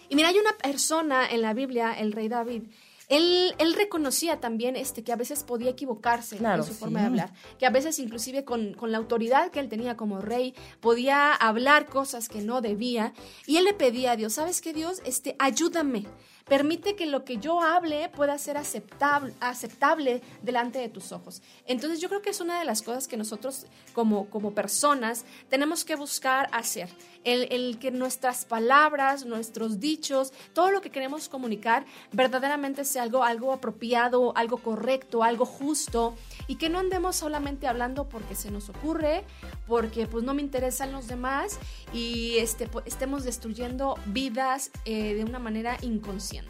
Y 0.09 0.17
mira, 0.17 0.29
hay 0.29 0.39
una 0.39 0.57
persona 0.59 1.27
en 1.31 1.41
la 1.43 1.55
Biblia, 1.55 1.93
el 1.93 2.13
rey 2.13 2.29
David, 2.29 2.65
él, 3.13 3.55
él 3.59 3.75
reconocía 3.75 4.41
también 4.41 4.75
este, 4.75 5.05
que 5.05 5.13
a 5.13 5.17
veces 5.17 5.45
podía 5.45 5.71
equivocarse 5.71 6.37
en 6.37 6.65
su 6.65 6.73
forma 6.73 7.01
de 7.01 7.07
hablar, 7.07 7.33
que 7.59 7.67
a 7.67 7.71
veces 7.71 7.99
inclusive 7.99 8.45
con, 8.45 8.73
con, 8.73 8.91
la 8.91 8.99
autoridad 8.99 9.51
que 9.51 9.61
él 9.61 9.69
tenía 9.69 9.99
como 9.99 10.23
rey 10.23 10.55
podía 10.81 11.35
hablar 11.35 11.87
cosas 11.87 12.31
que 12.31 12.41
no 12.41 12.63
debía 12.63 13.13
y 13.47 13.59
él 13.59 13.65
le 13.65 13.75
pedía 13.75 14.13
a 14.13 14.17
Dios, 14.17 14.33
¿sabes 14.33 14.63
qué 14.63 14.73
Dios? 14.73 15.03
Este, 15.05 15.37
ayúdame 15.39 16.07
permite 16.53 16.97
que 16.97 17.07
lo 17.07 17.25
que 17.25 17.39
yo 17.39 17.63
hable 17.63 18.11
pueda 18.11 18.37
ser 18.37 18.59
aceptable, 18.59 19.33
aceptable 19.41 20.21
delante 20.43 20.81
de 20.81 20.91
tus 20.91 21.11
ojos. 21.11 21.41
Entonces 21.67 21.99
yo 21.99 22.11
creo 22.11 22.21
que 22.21 22.29
es 22.29 22.43
una 22.43 22.59
de 22.59 22.67
las 22.67 22.83
cosas 22.83 23.09
que 23.09 23.17
nosotros 23.17 23.65
como, 23.95 24.29
como 24.29 24.53
personas 24.53 25.25
tenemos 25.49 25.83
que 25.87 25.97
buscar 25.97 26.51
hacer. 26.53 26.91
El, 27.25 27.51
el, 27.53 27.79
que 27.79 27.91
nuestras 27.91 28.45
palabras, 28.45 29.25
nuestros 29.25 29.81
dichos, 29.81 30.33
todo 30.53 30.73
lo 30.73 30.83
que 30.83 30.91
queremos 30.91 31.29
comunicar 31.31 31.87
verdaderamente 32.11 32.85
sea 32.85 33.05
algo, 33.05 33.23
algo 33.23 33.53
apropiado, 33.53 34.37
algo 34.37 34.59
correcto, 34.59 35.23
algo 35.23 35.47
justo 35.47 36.17
y 36.49 36.57
que 36.57 36.69
no 36.69 36.81
andemos 36.81 37.17
solamente 37.17 37.67
hablando 37.69 38.09
porque 38.09 38.35
se 38.35 38.51
nos 38.51 38.69
ocurre, 38.69 39.25
porque 39.69 40.07
pues 40.07 40.25
no 40.25 40.35
me 40.35 40.43
interesan 40.43 40.93
los 40.93 41.07
demás 41.07 41.59
y 41.95 42.39
este, 42.39 42.67
pues, 42.67 42.85
estemos 42.87 43.25
destruyendo 43.25 43.95
vidas 44.07 44.73
eh, 44.85 45.15
de 45.15 45.25
una 45.25 45.39
manera 45.39 45.79
inconsciente. 45.81 46.42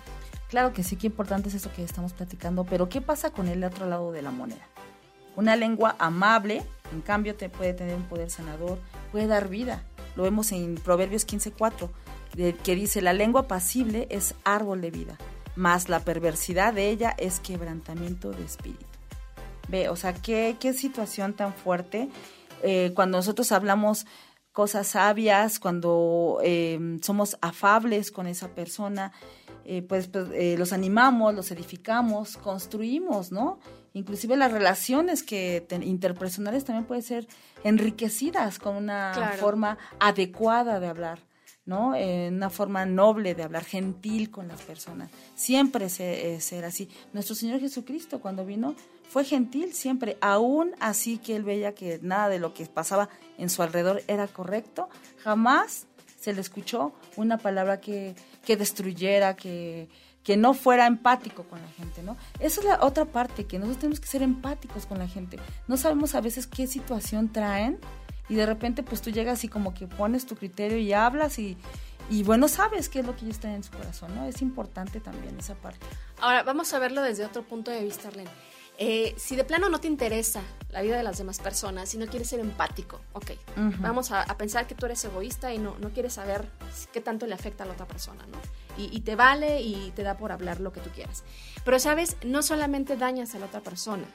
Claro 0.53 0.75
que 0.75 0.83
sí, 0.83 0.97
qué 0.97 1.07
importante 1.07 1.49
es 1.49 1.55
eso 1.55 1.73
que 1.73 1.83
estamos 1.83 2.13
platicando, 2.13 2.65
pero 2.65 2.91
¿qué 2.91 3.01
pasa 3.01 3.31
con 3.31 3.49
el 3.49 3.65
otro 3.65 3.87
lado 3.87 4.13
de 4.13 4.21
la 4.21 4.31
moneda? 4.31 4.69
Una 5.35 5.57
lengua 5.57 5.97
amable, 5.99 6.63
en 6.93 7.01
cambio, 7.01 7.37
te 7.37 7.49
puede 7.49 7.73
tener 7.73 7.97
un 7.97 8.03
poder 8.03 8.29
sanador, 8.29 8.79
puede 9.13 9.27
dar 9.27 9.49
vida. 9.49 9.83
Lo 10.15 10.25
vemos 10.25 10.53
en 10.53 10.75
Proverbios 10.75 11.27
15:4, 11.27 11.89
que 12.63 12.75
dice, 12.77 13.01
la 13.01 13.15
lengua 13.15 13.49
pasible 13.49 14.07
es 14.11 14.35
árbol 14.45 14.83
de 14.83 14.91
vida, 14.91 15.17
mas 15.57 15.89
la 15.89 16.01
perversidad 16.01 16.75
de 16.75 16.91
ella 16.91 17.15
es 17.17 17.41
quebrantamiento 17.41 18.31
de 18.31 18.45
espíritu. 18.45 18.85
Ve, 19.69 19.89
o 19.89 19.97
sea, 19.97 20.13
qué, 20.13 20.59
qué 20.61 20.75
situación 20.75 21.33
tan 21.33 21.55
fuerte. 21.55 22.11
Eh, 22.63 22.93
cuando 22.95 23.17
nosotros 23.17 23.53
hablamos 23.53 24.05
cosas 24.53 24.87
sabias, 24.89 25.59
cuando 25.59 26.39
eh, 26.43 26.99
somos 27.03 27.39
afables 27.41 28.11
con 28.11 28.27
esa 28.27 28.49
persona, 28.49 29.13
eh, 29.65 29.83
pues, 29.83 30.09
pues 30.09 30.29
eh, 30.33 30.57
los 30.59 30.73
animamos, 30.73 31.35
los 31.35 31.51
edificamos, 31.51 32.37
construimos, 32.37 33.33
¿no? 33.33 33.59
Inclusive 33.95 34.37
las 34.37 34.53
relaciones 34.53 35.23
que 35.23 35.67
interpersonales 35.83 36.65
también 36.65 36.87
pueden 36.87 37.03
ser 37.03 37.27
enriquecidas 37.65 38.59
con 38.59 38.77
una 38.77 39.35
forma 39.39 39.79
adecuada 40.01 40.81
de 40.81 40.87
hablar. 40.87 41.19
¿no? 41.65 41.91
Una 41.91 42.51
forma 42.51 42.87
noble 42.87 43.37
de 43.37 43.45
hablar, 43.45 43.65
gentil 43.65 44.31
con 44.31 44.49
las 44.49 44.63
personas. 44.63 45.11
Siempre 45.37 45.91
se, 45.91 46.41
ser 46.41 46.65
así. 46.65 46.89
Nuestro 47.13 47.37
Señor 47.37 47.61
Jesucristo 47.61 48.19
cuando 48.21 48.45
vino 48.45 48.75
fue 49.13 49.25
gentil 49.25 49.75
siempre, 49.75 50.17
aún 50.23 50.75
así 50.81 51.19
que 51.19 51.37
él 51.37 51.45
veía 51.45 51.75
que 51.75 51.99
nada 52.01 52.31
de 52.31 52.39
lo 52.39 52.55
que 52.55 52.65
pasaba 52.65 53.11
en 53.37 53.51
su 53.51 53.63
alrededor 53.63 54.03
era 54.09 54.27
correcto, 54.27 54.89
jamás 55.23 55.87
se 56.19 56.33
le 56.33 56.41
escuchó 56.41 56.95
una 57.17 57.37
palabra 57.37 57.79
que, 57.79 58.15
que 58.43 58.57
destruyera, 58.57 59.37
que, 59.37 59.91
que 60.25 60.39
no 60.39 60.55
fuera 60.55 60.87
empático 60.87 61.43
con 61.43 61.61
la 61.61 61.69
gente, 61.69 62.03
¿no? 62.03 62.17
Esa 62.41 62.61
es 62.61 62.67
la 62.67 62.79
otra 62.81 63.05
parte, 63.05 63.45
que 63.45 63.59
nosotros 63.59 63.81
tenemos 63.81 64.01
que 64.01 64.07
ser 64.07 64.23
empáticos 64.23 64.87
con 64.87 64.99
la 64.99 65.07
gente. 65.07 65.39
No 65.69 65.77
sabemos 65.77 66.15
a 66.15 66.23
veces 66.23 66.47
qué 66.47 66.67
situación 66.67 67.31
traen 67.31 67.79
y 68.31 68.35
de 68.37 68.47
repente 68.47 68.83
pues 68.83 69.03
tú 69.03 69.11
llegas 69.11 69.45
y 69.45 69.49
como 69.49 69.75
que 69.75 69.87
pones 69.89 70.25
tu 70.25 70.37
criterio 70.37 70.79
y 70.79 70.95
hablas 70.95 71.39
y, 71.39 71.59
y 72.09 72.23
bueno, 72.23 72.49
sabes 72.49 72.89
qué 72.89 73.01
es 73.01 73.07
lo 73.07 73.15
que 73.15 73.27
ellos 73.27 73.41
traen 73.41 73.57
en 73.57 73.63
su 73.63 73.73
corazón, 73.73 74.15
¿no? 74.15 74.25
Es 74.25 74.41
importante 74.41 75.01
también 75.01 75.39
esa 75.39 75.55
parte. 75.55 75.85
Ahora, 76.19 76.45
vamos 76.45 76.73
a 76.73 76.79
verlo 76.79 77.03
desde 77.03 77.27
otro 77.27 77.43
punto 77.43 77.71
de 77.71 77.85
vista, 77.85 78.09
Arlene. 78.09 78.31
Eh, 78.79 79.15
si 79.17 79.37
de 79.37 79.45
plano 79.45 79.69
no 79.69 79.81
te 79.81 79.87
interesa 79.87 80.43
la 80.71 80.83
vida 80.83 80.97
de 80.97 81.03
las 81.03 81.19
demás 81.19 81.39
personas, 81.39 81.91
si 81.91 81.99
no 81.99 82.07
quieres 82.07 82.29
ser 82.29 82.41
empático, 82.41 83.01
ok, 83.13 83.33
vamos 83.81 84.11
a, 84.11 84.25
pensar 84.39 84.67
que 84.67 84.75
tú 84.75 84.87
eres 84.87 85.05
egoísta 85.05 85.53
y 85.53 85.59
no, 85.59 85.77
no 85.79 85.91
quieres 85.91 86.15
saber 86.15 86.49
qué 86.93 87.01
tanto 87.01 87.27
le 87.27 87.35
afecta 87.35 87.65
a 87.65 87.67
la 87.67 87.75
otra 87.75 87.87
persona, 87.87 88.27
¿no? 88.27 88.39
Y, 88.79 89.01
te 89.01 89.17
vale 89.17 89.61
y 89.61 89.93
te 89.95 90.03
da 90.03 90.17
por 90.17 90.33
hablar 90.33 90.61
lo 90.61 90.73
que 90.73 90.81
tú 90.81 90.89
quieras. 90.91 91.25
Pero, 91.63 91.79
¿sabes? 91.79 92.17
No 92.25 92.43
solamente 92.43 92.97
dañas 92.97 93.35
a 93.35 93.39
la 93.39 93.47
otra 93.47 93.61
persona, 93.61 94.07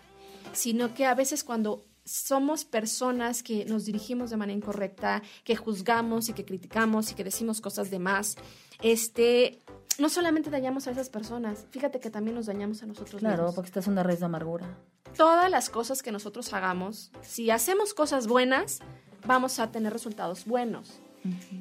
sino 0.52 0.96
que 0.96 1.06
a 1.06 1.14
veces 1.14 1.44
cuando 1.44 1.86
somos 2.06 2.66
personas 2.66 3.44
que 3.44 3.66
nos 3.66 3.86
dirigimos 3.86 4.32
de 4.32 4.38
manera 4.38 4.58
incorrecta, 4.58 5.22
que 5.44 5.56
juzgamos 5.56 6.30
y 6.30 6.34
que 6.34 6.46
criticamos 6.46 7.12
y 7.12 7.16
que 7.16 7.24
decimos 7.24 7.62
cosas 7.62 7.92
de 7.92 8.00
más, 8.00 8.36
este, 8.82 9.62
no 10.00 10.10
solamente 10.10 10.50
dañamos 10.50 10.88
a 10.88 10.92
esas 10.92 11.10
personas, 11.10 11.66
fíjate 11.72 12.00
que 12.00 12.10
también 12.10 12.36
nos 12.36 12.46
dañamos 12.46 12.84
a 12.84 12.86
nosotros 12.86 13.20
claro, 13.20 13.36
mismos. 13.36 13.38
Claro, 13.38 13.56
porque 13.56 13.68
estás 13.68 13.88
en 13.88 13.94
una 13.94 14.04
raíz 14.04 14.20
de 14.20 14.26
amargura. 14.26 14.68
Todas 15.16 15.50
las 15.50 15.70
cosas 15.70 16.04
que 16.04 16.12
nosotros 16.12 16.54
hagamos, 16.54 17.12
si 17.22 17.50
hacemos 17.50 17.94
cosas 17.94 18.28
buenas, 18.28 18.80
vamos 19.26 19.60
a 19.60 19.72
tener 19.72 19.94
resultados 19.94 20.46
buenos. 20.46 21.00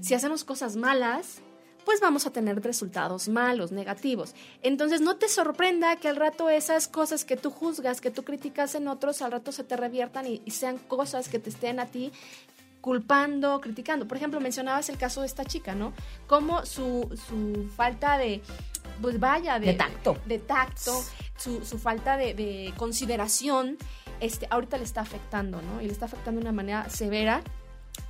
Si 0.01 0.15
hacemos 0.15 0.45
cosas 0.45 0.77
malas, 0.77 1.41
pues 1.85 2.01
vamos 2.01 2.27
a 2.27 2.31
tener 2.31 2.63
resultados 2.63 3.29
malos, 3.29 3.73
negativos. 3.73 4.35
Entonces 4.63 5.01
no 5.01 5.17
te 5.17 5.29
sorprenda 5.29 5.97
que 5.97 6.09
al 6.09 6.17
rato 6.17 6.51
esas 6.51 6.87
cosas 6.89 7.25
que 7.25 7.37
tú 7.37 7.51
juzgas, 7.51 8.01
que 8.01 8.11
tú 8.11 8.23
criticas 8.23 8.75
en 8.75 8.87
otros, 8.87 9.23
al 9.23 9.33
rato 9.33 9.51
se 9.51 9.65
te 9.65 9.77
reviertan 9.77 10.27
y 10.27 10.51
sean 10.51 10.79
cosas 10.79 11.29
que 11.29 11.39
te 11.39 11.51
estén 11.51 11.81
a 11.81 11.87
ti 11.87 12.13
culpando, 12.87 13.61
criticando. 13.61 14.07
Por 14.07 14.17
ejemplo, 14.17 14.41
mencionabas 14.41 14.89
el 14.91 14.97
caso 14.97 15.23
de 15.23 15.27
esta 15.27 15.45
chica, 15.45 15.75
¿no? 15.75 15.93
Cómo 16.29 16.65
su, 16.65 17.11
su 17.27 17.69
falta 17.75 18.17
de, 18.17 18.43
pues 19.03 19.19
vaya, 19.19 19.59
de, 19.59 19.75
tacto, 19.75 20.17
de 20.25 20.39
tacto 20.39 20.93
su, 21.37 21.65
su 21.65 21.81
falta 21.81 22.17
de, 22.17 22.35
de, 22.35 22.73
consideración, 22.77 23.77
este, 24.21 24.47
ahorita 24.51 24.79
le 24.79 24.85
está 24.85 25.01
afectando, 25.01 25.61
¿no? 25.63 25.83
Y 25.83 25.87
le 25.87 25.93
está 25.93 26.05
afectando 26.05 26.41
de 26.41 26.45
una 26.45 26.53
manera 26.53 26.89
severa 26.89 27.43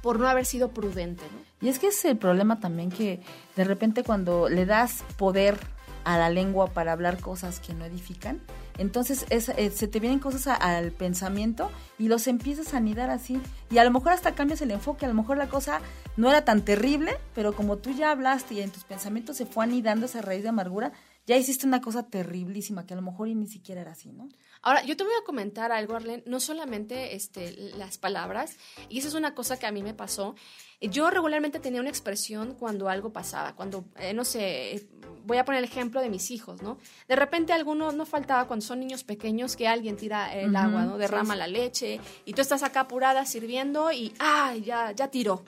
por 0.02 0.20
no 0.20 0.28
haber 0.28 0.44
sido 0.44 0.68
prudente, 0.68 1.22
¿no? 1.22 1.66
Y 1.66 1.70
es 1.70 1.78
que 1.78 1.86
es 1.86 2.04
el 2.04 2.18
problema 2.18 2.60
también 2.60 2.90
que 2.90 3.22
de 3.56 3.64
repente 3.64 4.02
cuando 4.02 4.50
le 4.50 4.66
das 4.66 5.04
poder 5.16 5.58
a 6.06 6.16
la 6.16 6.30
lengua 6.30 6.68
para 6.68 6.92
hablar 6.92 7.18
cosas 7.18 7.58
que 7.60 7.74
no 7.74 7.84
edifican, 7.84 8.40
entonces 8.78 9.26
eh, 9.30 9.70
se 9.70 9.88
te 9.88 10.00
vienen 10.00 10.20
cosas 10.20 10.46
al 10.60 10.92
pensamiento 10.92 11.70
y 11.98 12.08
los 12.08 12.26
empiezas 12.28 12.74
a 12.74 12.76
anidar 12.76 13.10
así. 13.10 13.40
Y 13.70 13.78
a 13.78 13.84
lo 13.84 13.90
mejor 13.90 14.12
hasta 14.12 14.34
cambias 14.34 14.60
el 14.60 14.70
enfoque, 14.70 15.04
a 15.04 15.08
lo 15.08 15.14
mejor 15.14 15.36
la 15.36 15.48
cosa 15.48 15.80
no 16.16 16.30
era 16.30 16.44
tan 16.44 16.62
terrible, 16.62 17.18
pero 17.34 17.54
como 17.54 17.78
tú 17.78 17.90
ya 17.90 18.12
hablaste 18.12 18.54
y 18.54 18.60
en 18.60 18.70
tus 18.70 18.84
pensamientos 18.84 19.36
se 19.36 19.46
fue 19.46 19.64
anidando 19.64 20.06
esa 20.06 20.22
raíz 20.22 20.42
de 20.42 20.50
amargura, 20.50 20.92
ya 21.26 21.36
hiciste 21.36 21.66
una 21.66 21.80
cosa 21.80 22.04
terriblísima 22.04 22.86
que 22.86 22.94
a 22.94 22.96
lo 22.96 23.02
mejor 23.02 23.28
ni 23.28 23.46
siquiera 23.46 23.80
era 23.80 23.92
así, 23.92 24.12
¿no? 24.12 24.28
Ahora, 24.62 24.84
yo 24.84 24.96
te 24.96 25.04
voy 25.04 25.12
a 25.20 25.24
comentar 25.24 25.72
algo, 25.72 25.94
Arlen, 25.94 26.22
no 26.26 26.40
solamente 26.40 27.14
este, 27.14 27.52
las 27.76 27.98
palabras, 27.98 28.56
y 28.88 28.98
eso 28.98 29.08
es 29.08 29.14
una 29.14 29.34
cosa 29.34 29.58
que 29.58 29.66
a 29.66 29.72
mí 29.72 29.82
me 29.82 29.94
pasó. 29.94 30.34
Yo 30.80 31.10
regularmente 31.10 31.58
tenía 31.58 31.80
una 31.80 31.90
expresión 31.90 32.54
cuando 32.54 32.88
algo 32.88 33.12
pasaba, 33.12 33.54
cuando, 33.54 33.84
eh, 33.96 34.12
no 34.14 34.24
sé, 34.24 34.86
voy 35.24 35.38
a 35.38 35.44
poner 35.44 35.58
el 35.58 35.68
ejemplo 35.68 36.00
de 36.00 36.10
mis 36.10 36.30
hijos, 36.30 36.62
¿no? 36.62 36.78
De 37.08 37.16
repente 37.16 37.52
alguno, 37.52 37.92
no 37.92 38.06
faltaba 38.06 38.46
cuando 38.46 38.64
son 38.64 38.80
niños 38.80 39.02
pequeños 39.02 39.56
que 39.56 39.66
alguien 39.66 39.96
tira 39.96 40.34
el 40.34 40.54
agua, 40.54 40.84
¿no? 40.84 40.96
Derrama 40.96 41.34
la 41.34 41.48
leche, 41.48 42.00
y 42.24 42.32
tú 42.34 42.40
estás 42.40 42.62
acá 42.62 42.80
apurada 42.80 43.24
sirviendo 43.26 43.90
y, 43.90 44.14
¡ay, 44.18 44.62
ya, 44.62 44.92
ya 44.92 45.08
tiró! 45.08 45.44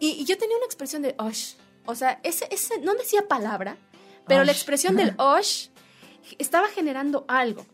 Y, 0.00 0.24
yo 0.24 0.38
tenía 0.38 0.56
una 0.56 0.66
expresión 0.66 1.02
de, 1.02 1.14
¡osh! 1.18 1.54
O 1.86 1.94
sea, 1.94 2.20
ese, 2.22 2.48
ese, 2.50 2.80
no 2.80 2.94
decía 2.94 3.26
palabra, 3.28 3.76
pero 4.26 4.44
la 4.44 4.52
expresión 4.52 4.96
del 4.96 5.14
osh 5.18 5.68
estaba 6.38 6.68
generando 6.68 7.24
algo. 7.28 7.66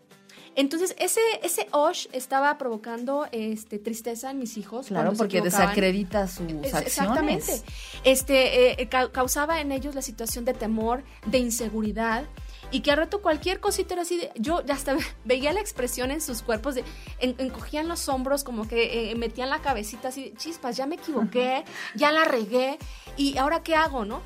Entonces, 0.56 0.96
ese, 0.98 1.20
ese 1.42 1.68
osh 1.70 2.06
estaba 2.12 2.56
provocando 2.56 3.26
este, 3.30 3.78
tristeza 3.78 4.30
en 4.30 4.38
mis 4.38 4.56
hijos. 4.56 4.86
Claro, 4.86 5.12
porque 5.12 5.42
desacredita 5.42 6.26
sus 6.26 6.46
acciones. 6.46 6.86
Exactamente. 6.86 7.62
Este, 8.04 8.82
eh, 8.82 8.88
causaba 8.88 9.60
en 9.60 9.70
ellos 9.70 9.94
la 9.94 10.00
situación 10.00 10.46
de 10.46 10.54
temor, 10.54 11.04
de 11.26 11.38
inseguridad. 11.38 12.24
y 12.72 12.80
que 12.80 12.90
al 12.90 12.96
rato 12.96 13.22
cualquier 13.22 13.60
cosita 13.60 13.94
era 13.94 14.02
así 14.02 14.16
de, 14.16 14.32
yo 14.34 14.64
ya 14.64 14.74
hasta 14.74 14.96
veía 15.24 15.52
la 15.52 15.60
expresión 15.60 16.10
en 16.10 16.20
sus 16.20 16.42
cuerpos 16.42 16.74
de 16.74 16.84
encogían 17.20 17.86
los 17.86 18.08
hombros 18.08 18.42
como 18.42 18.66
que 18.66 19.12
eh, 19.12 19.14
metían 19.14 19.50
la 19.50 19.60
cabecita 19.60 20.08
así 20.08 20.34
chispas 20.36 20.76
ya 20.76 20.84
me 20.84 20.96
equivoqué 20.96 21.64
ya 21.94 22.10
la 22.10 22.24
regué 22.24 22.76
y 23.16 23.36
ahora 23.38 23.62
qué 23.62 23.76
hago 23.76 24.04
no 24.04 24.20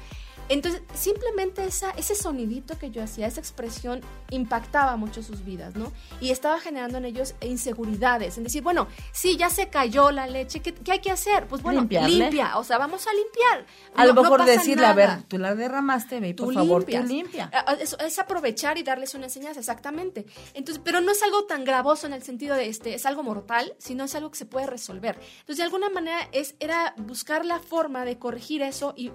entonces, 0.51 0.83
simplemente 0.95 1.65
esa, 1.65 1.93
ese 1.93 2.17
sonidito 2.17 2.77
que 2.77 2.91
yo 2.91 3.05
hacía, 3.05 3.29
esa 3.29 3.39
expresión, 3.39 4.01
impactaba 4.31 4.97
mucho 4.97 5.23
sus 5.23 5.45
vidas, 5.45 5.77
¿no? 5.77 5.93
Y 6.21 6.33
estaba 6.33 6.59
generando 6.59 6.99
en 6.99 7.05
ellos 7.05 7.37
inseguridades, 7.41 8.37
en 8.37 8.43
decir, 8.43 8.61
bueno, 8.61 8.89
sí, 9.13 9.37
ya 9.37 9.49
se 9.49 9.69
cayó 9.69 10.11
la 10.11 10.27
leche, 10.27 10.59
¿qué, 10.61 10.75
hay 10.91 10.99
que 10.99 11.13
hacer? 11.13 11.47
Pues 11.47 11.63
bueno, 11.63 11.87
limpia, 11.89 12.59
o 12.59 12.65
sea, 12.65 12.79
vamos 12.79 13.07
a 13.07 13.13
limpiar. 13.13 13.65
A 13.95 14.05
lo 14.05 14.13
mejor 14.13 14.45
decirle, 14.45 14.87
a 14.87 14.93
ver, 14.93 15.23
tú 15.29 15.39
la 15.39 15.55
derramaste, 15.55 16.19
ve, 16.19 16.35
por 16.35 16.53
favor, 16.53 16.83
tú 16.83 16.99
limpia. 17.01 17.49
Es, 17.81 17.97
es, 18.01 18.19
aprovechar 18.19 18.77
y 18.77 18.83
darles 18.83 19.15
una 19.15 19.27
enseñanza, 19.27 19.61
exactamente. 19.61 20.27
Entonces, 20.55 20.83
pero 20.85 21.01
no 21.01 21.13
es 21.13 21.23
algo 21.23 21.45
tan 21.45 21.65
gravoso 21.65 22.09
en 22.09 22.13
el 22.13 22.25
sentido 22.25 22.57
de, 22.57 22.67
este, 22.67 22.95
es 22.95 23.07
algo 23.07 23.23
mortal, 23.23 23.73
sino 23.79 24.03
es 24.03 24.17
algo 24.17 24.33
que 24.33 24.39
se 24.39 24.47
puede 24.47 24.67
resolver. 24.67 25.15
Entonces, 25.15 25.59
de 25.59 25.63
alguna 25.63 25.91
manera, 25.91 26.29
es, 26.33 26.57
era 26.59 26.93
buscar 26.97 27.45
la 27.45 27.61
forma 27.61 28.05
de 28.05 28.19
corregir 28.19 28.63
eso 28.63 28.95
y 28.97 29.13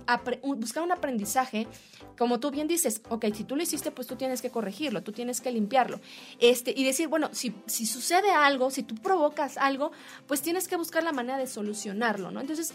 buscar 0.55 0.81
un 0.83 0.93
aprendizaje 0.93 1.24
como 2.17 2.39
tú 2.39 2.51
bien 2.51 2.67
dices, 2.67 3.01
ok, 3.09 3.25
si 3.33 3.43
tú 3.43 3.55
lo 3.55 3.63
hiciste, 3.63 3.91
pues 3.91 4.07
tú 4.07 4.15
tienes 4.15 4.41
que 4.41 4.49
corregirlo, 4.49 5.03
tú 5.03 5.11
tienes 5.11 5.41
que 5.41 5.51
limpiarlo. 5.51 5.99
Este, 6.39 6.73
y 6.75 6.83
decir, 6.83 7.07
bueno, 7.07 7.29
si, 7.33 7.53
si 7.65 7.85
sucede 7.85 8.31
algo, 8.31 8.71
si 8.71 8.83
tú 8.83 8.95
provocas 8.95 9.57
algo, 9.57 9.91
pues 10.27 10.41
tienes 10.41 10.67
que 10.67 10.77
buscar 10.77 11.03
la 11.03 11.11
manera 11.11 11.37
de 11.37 11.47
solucionarlo, 11.47 12.31
¿no? 12.31 12.39
Entonces, 12.41 12.73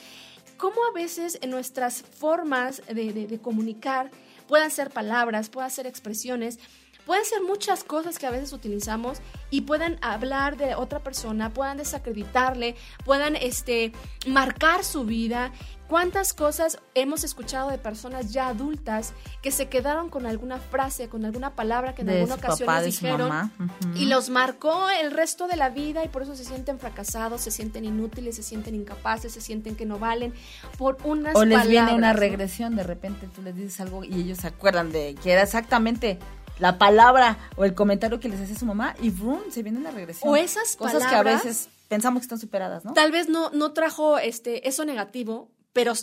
¿cómo 0.56 0.76
a 0.84 0.92
veces 0.92 1.38
en 1.40 1.50
nuestras 1.50 2.02
formas 2.02 2.82
de, 2.86 3.12
de, 3.12 3.26
de 3.26 3.38
comunicar 3.38 4.10
puedan 4.46 4.70
ser 4.70 4.90
palabras, 4.90 5.48
puedan 5.48 5.70
ser 5.70 5.86
expresiones, 5.86 6.58
pueden 7.06 7.24
ser 7.24 7.42
muchas 7.42 7.84
cosas 7.84 8.18
que 8.18 8.26
a 8.26 8.30
veces 8.30 8.52
utilizamos 8.52 9.18
y 9.50 9.62
puedan 9.62 9.98
hablar 10.00 10.56
de 10.56 10.74
otra 10.74 11.00
persona, 11.00 11.50
puedan 11.50 11.78
desacreditarle, 11.78 12.76
puedan 13.04 13.36
este, 13.36 13.92
marcar 14.26 14.84
su 14.84 15.04
vida. 15.04 15.52
¿Cuántas 15.88 16.34
cosas 16.34 16.78
hemos 16.94 17.24
escuchado 17.24 17.68
de 17.68 17.76
personas 17.76 18.32
ya 18.32 18.46
adultas 18.46 19.12
que 19.42 19.50
se 19.50 19.68
quedaron 19.68 20.08
con 20.08 20.24
alguna 20.24 20.58
frase, 20.58 21.08
con 21.08 21.24
alguna 21.24 21.56
palabra 21.56 21.96
que 21.96 22.02
en 22.02 22.10
alguna 22.10 22.36
ocasión 22.36 22.72
les 22.76 22.84
dijeron 22.84 23.50
y 23.96 24.04
los 24.04 24.30
marcó 24.30 24.88
el 24.88 25.10
resto 25.10 25.48
de 25.48 25.56
la 25.56 25.68
vida 25.68 26.04
y 26.04 26.08
por 26.08 26.22
eso 26.22 26.36
se 26.36 26.44
sienten 26.44 26.78
fracasados, 26.78 27.40
se 27.40 27.50
sienten 27.50 27.84
inútiles, 27.84 28.36
se 28.36 28.44
sienten 28.44 28.76
incapaces, 28.76 29.32
se 29.32 29.40
sienten 29.40 29.74
que 29.74 29.84
no 29.84 29.98
valen 29.98 30.32
por 30.78 30.96
unas 31.02 31.34
O 31.34 31.44
les 31.44 31.66
viene 31.66 31.92
una 31.92 32.12
regresión, 32.12 32.76
de 32.76 32.84
repente 32.84 33.26
tú 33.26 33.42
les 33.42 33.56
dices 33.56 33.80
algo 33.80 34.04
y 34.04 34.14
ellos 34.14 34.38
se 34.38 34.46
acuerdan 34.46 34.92
de 34.92 35.16
que 35.20 35.32
era 35.32 35.42
exactamente 35.42 36.20
la 36.60 36.78
palabra 36.78 37.38
o 37.56 37.64
el 37.64 37.74
comentario 37.74 38.20
que 38.20 38.28
les 38.28 38.40
hacía 38.40 38.56
su 38.56 38.66
mamá 38.66 38.94
y 39.00 39.10
boom, 39.10 39.50
se 39.50 39.62
viene 39.62 39.80
la 39.80 39.90
regresión. 39.90 40.30
O 40.30 40.36
esas 40.36 40.76
cosas 40.76 41.06
que 41.06 41.14
a 41.14 41.22
veces 41.22 41.68
pensamos 41.88 42.20
que 42.20 42.24
están 42.24 42.38
superadas, 42.38 42.84
¿no? 42.84 42.92
Tal 42.92 43.10
vez 43.10 43.28
no, 43.28 43.50
no 43.50 43.72
trajo 43.72 44.18
este, 44.18 44.68
eso 44.68 44.84
negativo, 44.84 45.50
pero 45.72 45.94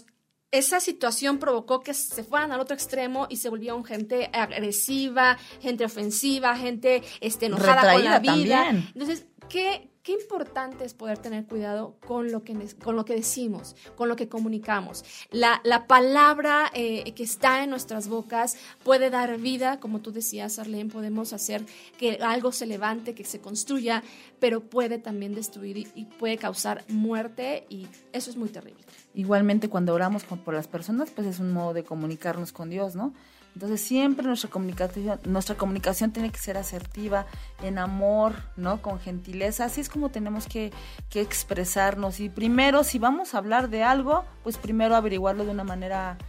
esa 0.51 0.79
situación 0.79 1.39
provocó 1.39 1.81
que 1.81 1.93
se 1.93 2.23
fueran 2.23 2.51
al 2.51 2.59
otro 2.59 2.73
extremo 2.73 3.27
y 3.29 3.37
se 3.37 3.49
volvieron 3.49 3.83
gente 3.83 4.29
agresiva, 4.33 5.37
gente 5.61 5.85
ofensiva, 5.85 6.55
gente 6.55 7.03
este, 7.21 7.47
enojada 7.47 7.93
con 7.93 8.03
la 8.03 8.19
vida. 8.19 8.69
Entonces, 8.69 9.25
¿qué, 9.49 9.91
qué 10.07 10.13
importante 10.13 10.85
es 10.85 10.93
poder 10.93 11.17
tener 11.17 11.43
cuidado 11.47 11.97
con 12.07 12.31
lo 12.31 12.41
que, 12.41 12.55
con 12.81 12.95
lo 12.95 13.03
que 13.03 13.13
decimos, 13.13 13.75
con 13.97 14.07
lo 14.07 14.15
que 14.15 14.29
comunicamos. 14.29 15.03
La, 15.31 15.59
la 15.65 15.85
palabra 15.85 16.71
eh, 16.73 17.11
que 17.11 17.23
está 17.23 17.61
en 17.61 17.71
nuestras 17.71 18.07
bocas 18.07 18.55
puede 18.85 19.09
dar 19.09 19.37
vida, 19.37 19.81
como 19.81 19.99
tú 19.99 20.13
decías, 20.13 20.59
Arlene, 20.59 20.89
podemos 20.89 21.33
hacer 21.33 21.65
que 21.97 22.19
algo 22.21 22.53
se 22.53 22.65
levante, 22.65 23.15
que 23.15 23.25
se 23.25 23.41
construya, 23.41 24.01
pero 24.39 24.61
puede 24.61 24.97
también 24.97 25.35
destruir 25.35 25.91
y 25.93 26.05
puede 26.05 26.37
causar 26.37 26.85
muerte 26.87 27.65
y 27.67 27.87
eso 28.13 28.29
es 28.29 28.37
muy 28.37 28.47
terrible. 28.47 28.85
Igualmente 29.13 29.67
cuando 29.67 29.93
oramos 29.93 30.23
por 30.23 30.53
las 30.53 30.69
personas, 30.69 31.11
pues 31.11 31.27
es 31.27 31.39
un 31.39 31.51
modo 31.51 31.73
de 31.73 31.83
comunicarnos 31.83 32.53
con 32.53 32.69
Dios, 32.69 32.95
¿no? 32.95 33.13
Entonces 33.57 33.81
siempre 33.81 34.23
nuestra 34.23 34.51
comunicación, 34.51 35.19
nuestra 35.23 35.57
comunicación 35.57 36.11
tiene 36.11 36.29
que 36.29 36.37
ser 36.37 36.57
asertiva, 36.57 37.25
en 37.63 37.79
amor, 37.79 38.35
¿no? 38.55 38.83
Con 38.83 38.99
gentileza. 38.99 39.65
Así 39.65 39.81
es 39.81 39.89
como 39.89 40.09
tenemos 40.09 40.45
que, 40.45 40.71
que, 41.09 41.21
expresarnos. 41.21 42.19
Y 42.19 42.29
primero, 42.29 42.83
si 42.83 42.99
vamos 42.99 43.33
a 43.33 43.39
hablar 43.39 43.71
de 43.71 43.81
algo, 43.81 44.25
pues 44.43 44.59
primero 44.59 44.95
averiguarlo 44.95 45.43
de 45.43 45.49
una 45.49 45.63
manera 45.63 46.19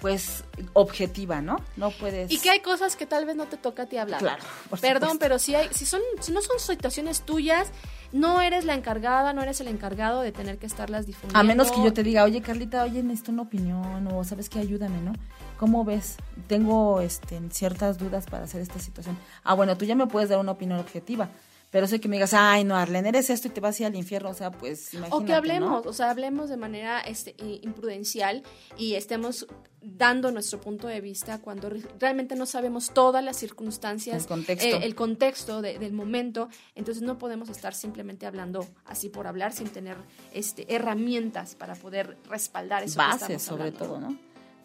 pues 0.00 0.44
objetiva, 0.74 1.40
¿no? 1.40 1.56
No 1.76 1.90
puedes 1.90 2.30
Y 2.30 2.38
que 2.38 2.50
hay 2.50 2.60
cosas 2.60 2.94
que 2.94 3.04
tal 3.04 3.24
vez 3.24 3.34
no 3.34 3.46
te 3.46 3.56
toca 3.56 3.82
a 3.82 3.86
ti 3.86 3.96
hablar. 3.96 4.20
Claro. 4.20 4.44
Perdón, 4.80 5.18
pero 5.18 5.40
si 5.40 5.56
hay 5.56 5.68
si 5.72 5.86
son 5.86 6.02
si 6.20 6.30
no 6.30 6.40
son 6.40 6.60
situaciones 6.60 7.22
tuyas, 7.22 7.72
no 8.12 8.42
eres 8.42 8.64
la 8.64 8.74
encargada, 8.74 9.32
no 9.32 9.42
eres 9.42 9.60
el 9.60 9.66
encargado 9.66 10.20
de 10.20 10.30
tener 10.30 10.58
que 10.58 10.66
estarlas 10.66 11.06
difundiendo. 11.06 11.40
A 11.40 11.42
menos 11.42 11.72
que 11.72 11.82
yo 11.82 11.92
te 11.92 12.04
diga, 12.04 12.22
oye 12.22 12.42
Carlita, 12.42 12.84
oye, 12.84 13.02
necesito 13.02 13.32
una 13.32 13.42
opinión 13.42 14.06
o 14.12 14.22
sabes 14.22 14.48
qué, 14.48 14.60
ayúdame, 14.60 15.00
¿no? 15.00 15.14
¿Cómo 15.58 15.84
ves? 15.84 16.16
Tengo 16.48 17.00
este, 17.00 17.40
ciertas 17.50 17.98
dudas 17.98 18.26
para 18.26 18.44
hacer 18.44 18.60
esta 18.60 18.78
situación. 18.78 19.18
Ah, 19.42 19.54
bueno, 19.54 19.76
tú 19.76 19.84
ya 19.84 19.94
me 19.94 20.06
puedes 20.06 20.28
dar 20.28 20.38
una 20.38 20.52
opinión 20.52 20.78
objetiva. 20.78 21.30
Pero 21.70 21.88
sé 21.88 22.00
que 22.00 22.08
me 22.08 22.16
digas, 22.16 22.32
ay, 22.32 22.64
no, 22.64 22.76
Arlen, 22.76 23.06
eres 23.06 23.28
esto 23.28 23.48
y 23.48 23.50
te 23.50 23.60
vas 23.60 23.78
a 23.78 23.82
ir 23.82 23.86
al 23.88 23.96
infierno. 23.96 24.30
O 24.30 24.34
sea, 24.34 24.50
pues 24.50 24.94
imagínate, 24.94 25.22
O 25.22 25.26
que 25.26 25.34
hablemos, 25.34 25.84
o 25.84 25.92
sea, 25.92 26.10
hablemos 26.10 26.48
de 26.48 26.56
manera 26.56 27.00
este, 27.00 27.34
imprudencial 27.62 28.44
y 28.78 28.94
estemos 28.94 29.46
dando 29.82 30.30
nuestro 30.30 30.60
punto 30.60 30.86
de 30.86 31.00
vista 31.00 31.38
cuando 31.40 31.70
realmente 31.98 32.34
no 32.34 32.46
sabemos 32.46 32.90
todas 32.90 33.22
las 33.22 33.36
circunstancias, 33.36 34.22
el 34.22 34.28
contexto, 34.28 34.66
eh, 34.66 34.80
el 34.82 34.94
contexto 34.94 35.62
del 35.62 35.92
momento, 35.92 36.48
entonces 36.74 37.02
no 37.02 37.18
podemos 37.18 37.48
estar 37.50 37.74
simplemente 37.74 38.26
hablando 38.26 38.66
así 38.84 39.08
por 39.08 39.26
hablar 39.26 39.52
sin 39.52 39.68
tener 39.68 39.96
este, 40.32 40.72
herramientas 40.74 41.54
para 41.54 41.74
poder 41.74 42.16
respaldar 42.28 42.84
eso. 42.84 42.98
Bases, 42.98 43.42
sobre 43.42 43.70
todo, 43.70 44.00
¿no? 44.00 44.16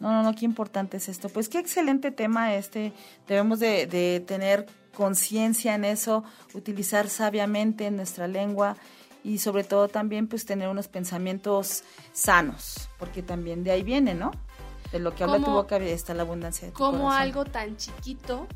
No, 0.02 0.10
no, 0.10 0.24
no, 0.24 0.34
qué 0.34 0.44
importante 0.44 0.96
es 0.96 1.08
esto. 1.08 1.28
Pues 1.28 1.48
qué 1.48 1.60
excelente 1.60 2.10
tema 2.10 2.54
este. 2.54 2.92
Debemos 3.28 3.60
de, 3.60 3.86
de 3.86 4.18
tener 4.26 4.66
conciencia 4.92 5.76
en 5.76 5.84
eso, 5.84 6.24
utilizar 6.54 7.08
sabiamente 7.08 7.88
nuestra 7.92 8.26
lengua 8.26 8.76
y 9.22 9.38
sobre 9.38 9.62
todo 9.62 9.86
también 9.86 10.26
pues 10.26 10.44
tener 10.44 10.68
unos 10.68 10.88
pensamientos 10.88 11.84
sanos, 12.12 12.88
porque 12.98 13.22
también 13.22 13.62
de 13.62 13.70
ahí 13.70 13.84
viene, 13.84 14.14
¿no? 14.14 14.32
De 14.90 14.98
lo 14.98 15.14
que 15.14 15.22
habla 15.22 15.38
tu 15.38 15.52
boca 15.52 15.76
está 15.76 16.14
la 16.14 16.22
abundancia 16.22 16.66
de 16.66 16.72
tu 16.72 16.78
Como 16.78 17.12
algo 17.12 17.44
tan 17.44 17.76
chiquito 17.76 18.48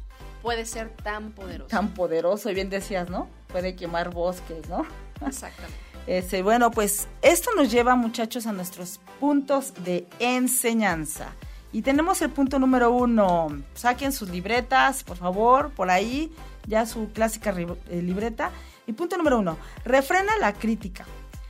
puede 0.42 0.66
ser 0.66 0.90
tan 0.96 1.30
poderoso. 1.30 1.68
Tan 1.68 1.94
poderoso, 1.94 2.50
y 2.50 2.54
bien 2.54 2.70
decías, 2.70 3.08
¿no? 3.08 3.28
Puede 3.46 3.76
quemar 3.76 4.10
bosques, 4.10 4.68
¿no? 4.68 4.84
Exactamente. 5.24 5.85
Este, 6.06 6.42
bueno, 6.42 6.70
pues 6.70 7.08
esto 7.22 7.50
nos 7.56 7.70
lleva, 7.70 7.96
muchachos, 7.96 8.46
a 8.46 8.52
nuestros 8.52 9.00
puntos 9.18 9.74
de 9.82 10.06
enseñanza. 10.18 11.32
Y 11.72 11.82
tenemos 11.82 12.22
el 12.22 12.30
punto 12.30 12.58
número 12.58 12.90
uno. 12.92 13.48
Saquen 13.74 14.12
sus 14.12 14.30
libretas, 14.30 15.02
por 15.02 15.16
favor, 15.16 15.72
por 15.72 15.90
ahí, 15.90 16.32
ya 16.66 16.86
su 16.86 17.10
clásica 17.12 17.54
eh, 17.58 18.02
libreta. 18.02 18.50
Y 18.86 18.92
punto 18.92 19.16
número 19.16 19.38
uno, 19.40 19.58
refrena 19.84 20.36
la 20.38 20.52
crítica. 20.52 21.04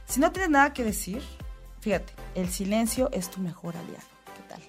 Si 0.07 0.21
no 0.21 0.33
tienes 0.33 0.51
nada 0.51 0.73
que 0.73 0.85
decir, 0.85 1.23
fíjate, 1.81 2.14
el 2.35 2.49
silencio 2.49 3.11
es 3.12 3.31
tu 3.31 3.40
mejor 3.40 3.77
aliado. 3.77 4.07
¿Qué 4.35 4.42
tal? 4.49 4.62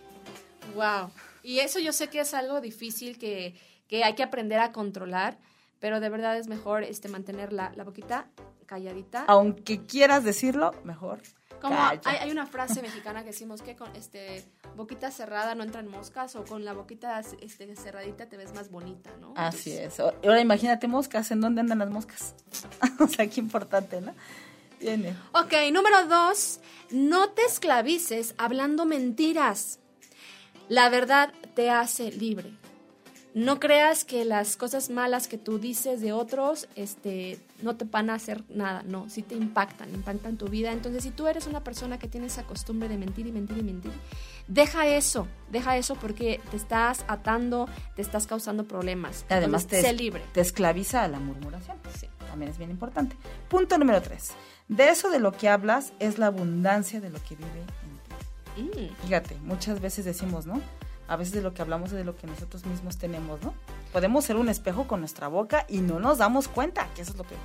Wow. 0.75 1.11
Y 1.43 1.59
eso 1.59 1.79
yo 1.79 1.93
sé 1.93 2.09
que 2.09 2.19
es 2.19 2.33
algo 2.33 2.59
difícil 2.59 3.17
que, 3.17 3.55
que 3.87 4.03
hay 4.03 4.15
que 4.15 4.23
aprender 4.23 4.59
a 4.59 4.73
controlar, 4.73 5.37
pero 5.79 5.99
de 5.99 6.09
verdad 6.09 6.37
es 6.37 6.47
mejor 6.47 6.83
este, 6.83 7.09
mantener 7.09 7.53
la, 7.53 7.71
la 7.75 7.83
boquita 7.83 8.27
calladita. 8.65 9.25
Aunque 9.27 9.85
quieras 9.85 10.23
decirlo, 10.23 10.73
mejor. 10.83 11.21
Como 11.61 11.75
hay, 11.79 11.99
hay, 12.03 12.29
una 12.29 12.45
frase 12.47 12.81
mexicana 12.81 13.21
que 13.21 13.27
decimos 13.27 13.61
que 13.61 13.75
con 13.75 13.95
este 13.95 14.45
boquita 14.75 15.09
cerrada 15.09 15.55
no 15.55 15.63
entran 15.63 15.87
moscas 15.87 16.35
o 16.35 16.43
con 16.45 16.63
la 16.63 16.73
boquita 16.73 17.19
este, 17.41 17.75
cerradita 17.75 18.27
te 18.27 18.37
ves 18.37 18.53
más 18.53 18.69
bonita, 18.69 19.09
¿no? 19.19 19.33
Así 19.35 19.71
es. 19.71 19.99
Ahora 19.99 20.39
imagínate 20.39 20.87
moscas, 20.87 21.31
¿en 21.31 21.41
dónde 21.41 21.61
andan 21.61 21.79
las 21.79 21.89
moscas? 21.89 22.35
o 22.99 23.07
sea, 23.07 23.27
qué 23.27 23.39
importante, 23.39 24.01
¿no? 24.01 24.13
Viene. 24.79 25.15
Ok, 25.33 25.53
número 25.73 26.05
dos, 26.05 26.59
no 26.91 27.31
te 27.31 27.41
esclavices 27.43 28.35
hablando 28.37 28.85
mentiras. 28.85 29.79
La 30.69 30.89
verdad 30.89 31.33
te 31.55 31.71
hace 31.71 32.11
libre. 32.11 32.53
No 33.37 33.59
creas 33.59 34.03
que 34.03 34.25
las 34.25 34.57
cosas 34.57 34.89
malas 34.89 35.27
que 35.27 35.37
tú 35.37 35.59
dices 35.59 36.01
de 36.01 36.11
otros 36.11 36.67
este, 36.73 37.37
no 37.61 37.75
te 37.75 37.85
van 37.85 38.09
a 38.09 38.15
hacer 38.15 38.43
nada, 38.49 38.81
no, 38.81 39.11
sí 39.11 39.21
te 39.21 39.35
impactan, 39.35 39.93
impactan 39.93 40.37
tu 40.37 40.47
vida. 40.47 40.71
Entonces, 40.71 41.03
si 41.03 41.11
tú 41.11 41.27
eres 41.27 41.45
una 41.45 41.63
persona 41.63 41.99
que 41.99 42.07
tiene 42.07 42.25
esa 42.25 42.41
costumbre 42.45 42.89
de 42.89 42.97
mentir 42.97 43.27
y 43.27 43.31
mentir 43.31 43.59
y 43.59 43.61
mentir, 43.61 43.91
deja 44.47 44.87
eso, 44.87 45.27
deja 45.51 45.77
eso 45.77 45.93
porque 45.93 46.41
te 46.49 46.57
estás 46.57 47.05
atando, 47.07 47.69
te 47.95 48.01
estás 48.01 48.25
causando 48.25 48.63
problemas. 48.63 49.23
Además, 49.29 49.67
te, 49.67 49.83
sé 49.83 49.93
libre. 49.93 50.23
te 50.33 50.41
esclaviza 50.41 51.03
a 51.03 51.07
la 51.07 51.19
murmuración. 51.19 51.77
Sí. 51.95 52.07
También 52.27 52.49
es 52.49 52.57
bien 52.57 52.71
importante. 52.71 53.15
Punto 53.49 53.77
número 53.77 54.01
tres. 54.01 54.31
De 54.67 54.89
eso 54.89 55.11
de 55.11 55.19
lo 55.19 55.31
que 55.31 55.47
hablas 55.47 55.93
es 55.99 56.17
la 56.17 56.25
abundancia 56.25 57.01
de 57.01 57.11
lo 57.11 57.19
que 57.21 57.35
vive 57.35 57.65
en 58.57 58.71
ti. 58.71 58.89
Mm. 58.89 59.05
Fíjate, 59.05 59.35
muchas 59.43 59.79
veces 59.79 60.05
decimos, 60.05 60.47
¿no? 60.47 60.59
A 61.07 61.15
veces 61.15 61.33
de 61.33 61.41
lo 61.41 61.53
que 61.53 61.61
hablamos 61.61 61.91
es 61.91 61.97
de 61.97 62.03
lo 62.03 62.15
que 62.15 62.27
nosotros 62.27 62.65
mismos 62.65 62.97
tenemos, 62.97 63.41
¿no? 63.41 63.53
Podemos 63.93 64.25
ser 64.25 64.35
un 64.35 64.49
espejo 64.49 64.87
con 64.87 64.99
nuestra 64.99 65.27
boca 65.27 65.65
y 65.67 65.79
no 65.79 65.99
nos 65.99 66.17
damos 66.17 66.47
cuenta 66.47 66.87
que 66.95 67.01
eso 67.01 67.11
es 67.11 67.17
lo 67.17 67.23
que 67.23 67.35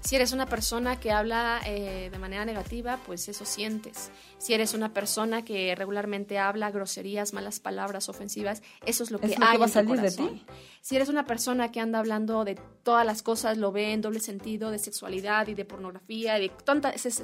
si 0.00 0.16
eres 0.16 0.32
una 0.32 0.46
persona 0.46 0.98
que 0.98 1.12
habla 1.12 1.60
eh, 1.66 2.08
de 2.10 2.18
manera 2.18 2.44
negativa, 2.44 2.98
pues 3.06 3.28
eso 3.28 3.44
sientes. 3.44 4.10
Si 4.38 4.54
eres 4.54 4.72
una 4.72 4.92
persona 4.94 5.44
que 5.44 5.74
regularmente 5.74 6.38
habla 6.38 6.70
groserías, 6.70 7.34
malas 7.34 7.60
palabras, 7.60 8.08
ofensivas, 8.08 8.62
eso 8.86 9.04
es 9.04 9.10
lo 9.10 9.18
que 9.18 9.36
hay 9.40 9.58
va 9.58 9.66
a 9.66 9.68
salir 9.68 10.00
de 10.00 10.10
ti. 10.10 10.44
Si 10.80 10.96
eres 10.96 11.10
una 11.10 11.26
persona 11.26 11.70
que 11.70 11.80
anda 11.80 11.98
hablando 11.98 12.44
de 12.44 12.54
todas 12.82 13.04
las 13.04 13.22
cosas, 13.22 13.58
lo 13.58 13.72
ve 13.72 13.92
en 13.92 14.00
doble 14.00 14.20
sentido, 14.20 14.70
de 14.70 14.78
sexualidad 14.78 15.46
y 15.48 15.54
de 15.54 15.66
pornografía, 15.66 16.38
y 16.38 16.48
de 16.48 16.54
tontas, 16.64 17.04
es, 17.04 17.20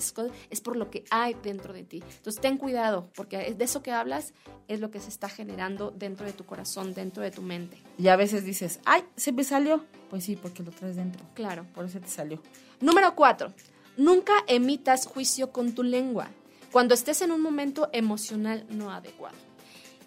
es 0.50 0.60
por 0.60 0.76
lo 0.76 0.90
que 0.90 1.04
hay 1.10 1.34
dentro 1.42 1.72
de 1.72 1.84
ti. 1.84 2.02
Entonces 2.16 2.40
ten 2.42 2.58
cuidado, 2.58 3.10
porque 3.14 3.54
de 3.54 3.64
eso 3.64 3.82
que 3.82 3.92
hablas 3.92 4.34
es 4.68 4.80
lo 4.80 4.90
que 4.90 5.00
se 5.00 5.08
está 5.08 5.28
generando 5.30 5.90
dentro 5.90 6.26
de 6.26 6.32
tu 6.32 6.44
corazón, 6.44 6.92
dentro 6.92 7.22
de 7.22 7.30
tu 7.30 7.40
mente. 7.40 7.82
Y 7.98 8.08
a 8.08 8.16
veces 8.16 8.44
dices, 8.44 8.80
ay, 8.84 9.04
se 9.16 9.32
me 9.32 9.44
salió. 9.44 9.84
Pues 10.10 10.24
sí, 10.24 10.36
porque 10.36 10.62
lo 10.62 10.70
traes 10.70 10.96
dentro. 10.96 11.24
Claro. 11.34 11.66
Por 11.74 11.86
eso 11.86 11.98
te 12.00 12.08
salió. 12.08 12.40
Número 12.80 13.14
cuatro, 13.14 13.54
nunca 13.96 14.32
emitas 14.46 15.06
juicio 15.06 15.50
con 15.50 15.74
tu 15.74 15.82
lengua 15.82 16.28
cuando 16.70 16.92
estés 16.92 17.22
en 17.22 17.32
un 17.32 17.40
momento 17.40 17.88
emocional 17.92 18.66
no 18.68 18.90
adecuado. 18.90 19.36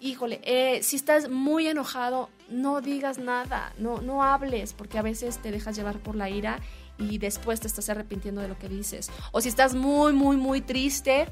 Híjole, 0.00 0.40
eh, 0.44 0.82
si 0.82 0.96
estás 0.96 1.28
muy 1.28 1.66
enojado, 1.66 2.30
no 2.48 2.80
digas 2.80 3.18
nada, 3.18 3.74
no, 3.76 4.00
no 4.00 4.22
hables, 4.22 4.72
porque 4.72 4.98
a 4.98 5.02
veces 5.02 5.38
te 5.38 5.50
dejas 5.50 5.76
llevar 5.76 5.98
por 5.98 6.14
la 6.14 6.30
ira 6.30 6.60
y 6.96 7.18
después 7.18 7.60
te 7.60 7.66
estás 7.66 7.90
arrepintiendo 7.90 8.40
de 8.40 8.48
lo 8.48 8.58
que 8.58 8.68
dices. 8.68 9.10
O 9.32 9.40
si 9.40 9.48
estás 9.48 9.74
muy, 9.74 10.12
muy, 10.12 10.36
muy 10.36 10.60
triste, 10.60 11.26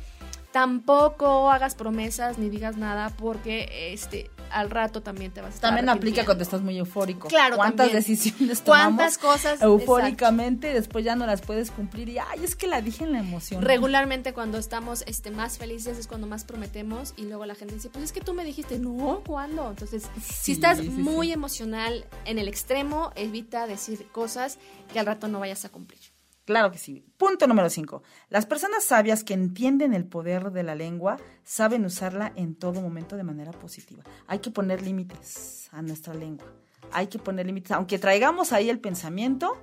tampoco 0.53 1.51
hagas 1.51 1.75
promesas 1.75 2.39
ni 2.39 2.49
digas 2.49 2.77
nada 2.77 3.11
porque 3.11 3.93
este 3.93 4.31
al 4.51 4.71
rato 4.71 5.03
también 5.03 5.31
te 5.31 5.43
vas 5.43 5.53
a 5.53 5.55
estar 5.55 5.69
También 5.69 5.89
aplica 5.91 6.25
cuando 6.25 6.43
estás 6.43 6.63
muy 6.63 6.79
eufórico. 6.79 7.29
Claro, 7.29 7.57
¿Cuántas 7.57 7.93
decisiones 7.93 8.63
tomamos 8.63 8.97
¿Cuántas 8.97 9.19
cosas 9.19 9.63
eufóricamente 9.63 10.73
después 10.73 11.05
ya 11.05 11.17
no 11.17 11.27
las 11.27 11.43
puedes 11.43 11.71
cumplir 11.71 12.09
y 12.09 12.19
ay, 12.19 12.45
es 12.45 12.57
que 12.57 12.67
la 12.67 12.81
dije 12.81 13.05
en 13.05 13.13
la 13.13 13.19
emoción. 13.19 13.63
Regularmente 13.63 14.33
cuando 14.33 14.59
estamos 14.59 15.05
este 15.07 15.31
más 15.31 15.59
felices 15.59 15.99
es 15.99 16.07
cuando 16.07 16.27
más 16.27 16.45
prometemos 16.45 17.15
y 17.17 17.23
luego 17.25 17.45
la 17.47 17.55
gente 17.55 17.75
dice, 17.75 17.91
"Pues 17.91 18.05
es 18.05 18.13
que 18.13 18.21
tú 18.21 18.33
me 18.35 18.45
dijiste, 18.45 18.79
"No, 18.79 19.23
¿cuándo?" 19.27 19.69
Entonces, 19.69 20.05
si 20.23 20.53
estás 20.53 20.83
muy 20.83 21.33
emocional 21.33 22.07
en 22.25 22.39
el 22.39 22.49
extremo, 22.49 23.13
evita 23.17 23.67
decir 23.67 24.07
cosas 24.13 24.59
que 24.93 24.99
al 24.99 25.07
rato 25.07 25.29
no 25.29 25.41
vayas 25.41 25.65
a 25.65 25.69
cumplir. 25.69 26.01
Claro 26.49 26.73
que 26.73 26.79
sí. 26.79 27.05
Punto 27.19 27.47
número 27.47 27.69
5. 27.69 28.03
Las 28.31 28.47
personas 28.47 28.83
sabias 28.83 29.23
que 29.23 29.35
entienden 29.35 29.93
el 29.93 30.07
poder 30.07 30.51
de 30.51 30.63
la 30.63 30.75
lengua 30.75 31.19
saben 31.45 31.85
usarla 31.85 32.33
en 32.37 32.55
todo 32.55 32.81
momento 32.81 33.19
de 33.19 33.23
manera 33.23 33.53
positiva. 33.53 34.03
Hay 34.27 34.39
que 34.39 34.51
poner 34.51 34.81
límites 34.81 35.69
a 35.73 35.83
nuestra 35.83 36.15
lengua. 36.15 36.47
Hay 36.91 37.09
que 37.09 37.19
poner 37.19 37.45
límites. 37.45 37.73
Aunque 37.73 37.99
traigamos 37.99 38.55
ahí 38.55 38.71
el 38.71 38.81
pensamiento, 38.81 39.59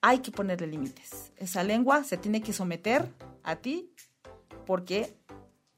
hay 0.00 0.20
que 0.20 0.30
ponerle 0.30 0.66
límites. 0.66 1.30
Esa 1.36 1.62
lengua 1.62 2.04
se 2.04 2.16
tiene 2.16 2.40
que 2.40 2.54
someter 2.54 3.06
a 3.42 3.56
ti 3.56 3.92
porque 4.64 5.14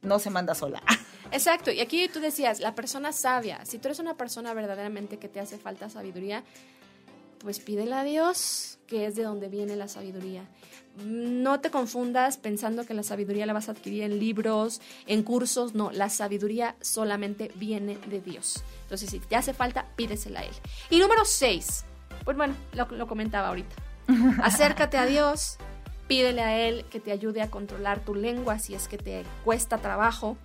no 0.01 0.21
se 0.21 0.31
manda 0.31 0.55
sola. 0.55 0.81
Exacto, 1.33 1.73
y 1.73 1.81
aquí 1.81 2.07
tú 2.07 2.21
decías, 2.21 2.61
la 2.61 2.77
persona 2.77 3.11
sabia, 3.11 3.65
si 3.65 3.79
tú 3.79 3.89
eres 3.89 3.99
una 3.99 4.17
persona 4.17 4.55
verdaderamente 4.55 5.19
que 5.19 5.29
te 5.29 5.41
hace 5.41 5.59
falta 5.59 5.91
sabiduría, 5.91 6.45
pues 7.39 7.61
pídele 7.61 7.95
a 7.95 8.05
Dios, 8.05 8.79
que 8.87 9.07
es 9.07 9.17
de 9.17 9.23
donde 9.23 9.49
viene 9.49 9.77
la 9.77 9.89
sabiduría. 9.89 10.45
No 11.05 11.61
te 11.61 11.71
confundas 11.71 12.39
pensando 12.39 12.87
que 12.87 12.95
la 12.95 13.03
sabiduría 13.03 13.45
la 13.47 13.53
vas 13.53 13.69
a 13.69 13.73
adquirir 13.73 14.03
en 14.05 14.19
libros, 14.19 14.81
en 15.07 15.23
cursos, 15.23 15.75
no, 15.75 15.91
la 15.91 16.09
sabiduría 16.09 16.77
solamente 16.81 17.51
viene 17.57 17.99
de 18.07 18.21
Dios. 18.21 18.65
Entonces, 18.83 19.11
si 19.11 19.19
te 19.19 19.37
hace 19.37 19.53
falta, 19.53 19.87
pídesela 19.97 20.41
a 20.41 20.45
Él. 20.45 20.55
Y 20.89 20.99
número 20.99 21.25
seis, 21.25 21.85
pues 22.25 22.37
bueno, 22.37 22.55
lo, 22.73 22.87
lo 22.87 23.07
comentaba 23.07 23.49
ahorita. 23.49 23.77
Acércate 24.43 24.97
a 24.97 25.05
Dios, 25.05 25.59
pídele 26.09 26.43
a 26.43 26.67
Él 26.67 26.85
que 26.91 27.01
te 27.01 27.13
ayude 27.13 27.43
a 27.43 27.51
controlar 27.51 28.05
tu 28.05 28.15
lengua 28.15 28.59
si 28.59 28.75
es 28.75 28.89
que 28.89 28.99
te 28.99 29.25
cuesta 29.45 29.79
trabajo. 29.79 30.37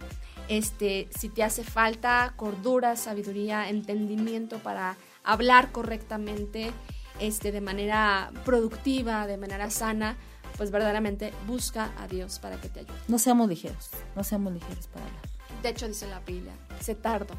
Este, 0.48 1.08
si 1.18 1.30
te 1.30 1.44
hace 1.44 1.64
falta 1.64 2.34
cordura, 2.36 2.98
sabiduría, 2.98 3.70
entendimiento 3.70 4.60
para 4.60 4.98
hablar 5.24 5.72
correctamente, 5.72 6.72
este, 7.20 7.52
de 7.52 7.62
manera 7.62 8.32
productiva, 8.46 9.28
de 9.28 9.38
manera 9.38 9.70
sana, 9.70 10.18
pues 10.58 10.72
verdaderamente 10.72 11.34
busca 11.48 11.92
a 11.98 12.08
Dios 12.08 12.40
para 12.40 12.60
que 12.60 12.70
te 12.70 12.82
ayude. 12.82 12.98
No 13.08 13.20
seamos 13.20 13.50
ligeros, 13.50 13.90
no 14.16 14.24
seamos 14.24 14.54
ligeros 14.54 14.88
para 14.88 15.06
hablar. 15.06 15.22
De 15.62 15.70
hecho, 15.70 15.88
dice 15.88 16.08
la 16.08 16.20
Biblia, 16.22 16.54
se 16.80 16.96
tardo, 16.96 17.36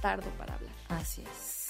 tardo 0.00 0.28
para 0.38 0.54
hablar. 0.54 0.72
Así 0.88 1.22
es. 1.22 1.62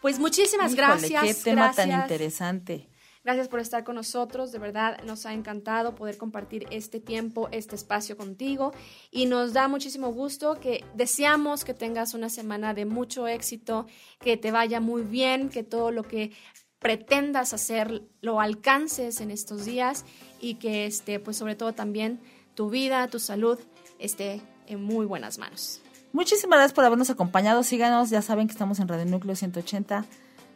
Pues 0.00 0.18
muchísimas 0.18 0.74
gracias. 0.74 1.22
Qué 1.22 1.34
tema 1.34 1.72
tan 1.72 1.90
interesante. 1.90 2.88
Gracias 3.24 3.48
por 3.48 3.58
estar 3.58 3.84
con 3.84 3.94
nosotros, 3.94 4.52
de 4.52 4.58
verdad 4.58 5.02
nos 5.04 5.24
ha 5.24 5.32
encantado 5.32 5.94
poder 5.94 6.18
compartir 6.18 6.66
este 6.70 7.00
tiempo, 7.00 7.48
este 7.52 7.74
espacio 7.74 8.18
contigo 8.18 8.72
y 9.10 9.24
nos 9.24 9.54
da 9.54 9.66
muchísimo 9.66 10.12
gusto 10.12 10.60
que 10.60 10.84
deseamos 10.94 11.64
que 11.64 11.72
tengas 11.72 12.12
una 12.12 12.28
semana 12.28 12.74
de 12.74 12.84
mucho 12.84 13.26
éxito, 13.26 13.86
que 14.20 14.36
te 14.36 14.50
vaya 14.50 14.78
muy 14.80 15.00
bien, 15.00 15.48
que 15.48 15.62
todo 15.62 15.90
lo 15.90 16.02
que 16.02 16.32
pretendas 16.78 17.54
hacer 17.54 18.02
lo 18.20 18.42
alcances 18.42 19.22
en 19.22 19.30
estos 19.30 19.64
días 19.64 20.04
y 20.38 20.56
que 20.56 20.84
este 20.84 21.18
pues 21.18 21.38
sobre 21.38 21.56
todo 21.56 21.72
también 21.72 22.20
tu 22.54 22.68
vida, 22.68 23.08
tu 23.08 23.18
salud 23.18 23.58
esté 23.98 24.42
en 24.66 24.84
muy 24.84 25.06
buenas 25.06 25.38
manos. 25.38 25.80
Muchísimas 26.12 26.58
gracias 26.58 26.74
por 26.74 26.84
habernos 26.84 27.08
acompañado. 27.08 27.62
Síganos, 27.62 28.10
ya 28.10 28.20
saben 28.20 28.48
que 28.48 28.52
estamos 28.52 28.80
en 28.80 28.86
Radio 28.86 29.06
Núcleo 29.06 29.34
180 29.34 30.04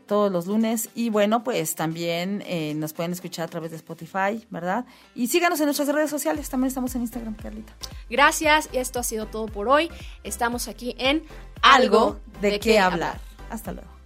todos 0.09 0.33
los 0.33 0.49
lunes. 0.49 0.89
Y 0.97 1.11
bueno, 1.11 1.45
pues 1.45 1.77
también 1.77 2.43
eh, 2.47 2.75
nos 2.75 2.93
pueden 2.93 3.13
escuchar 3.13 3.45
a 3.45 3.49
través 3.49 3.71
de 3.71 3.77
Spotify, 3.77 4.45
¿verdad? 4.51 4.85
Y 5.15 5.29
síganos 5.29 5.61
en 5.61 5.67
nuestras 5.67 5.89
redes 5.89 6.11
sociales, 6.11 6.51
también 6.51 6.69
estamos 6.69 6.93
en 6.97 7.03
Instagram, 7.03 7.37
Carlita. 7.37 7.73
Gracias, 8.11 8.69
y 8.73 8.79
esto 8.79 8.99
ha 8.99 9.05
sido 9.05 9.27
todo 9.27 9.47
por 9.47 9.69
hoy. 9.69 9.89
Estamos 10.25 10.67
aquí 10.67 10.97
en 10.99 11.23
Algo 11.63 12.19
de, 12.41 12.59
qué, 12.59 12.81
hablar. 12.81 13.21
Hasta 13.51 13.73
luego. 13.73 13.98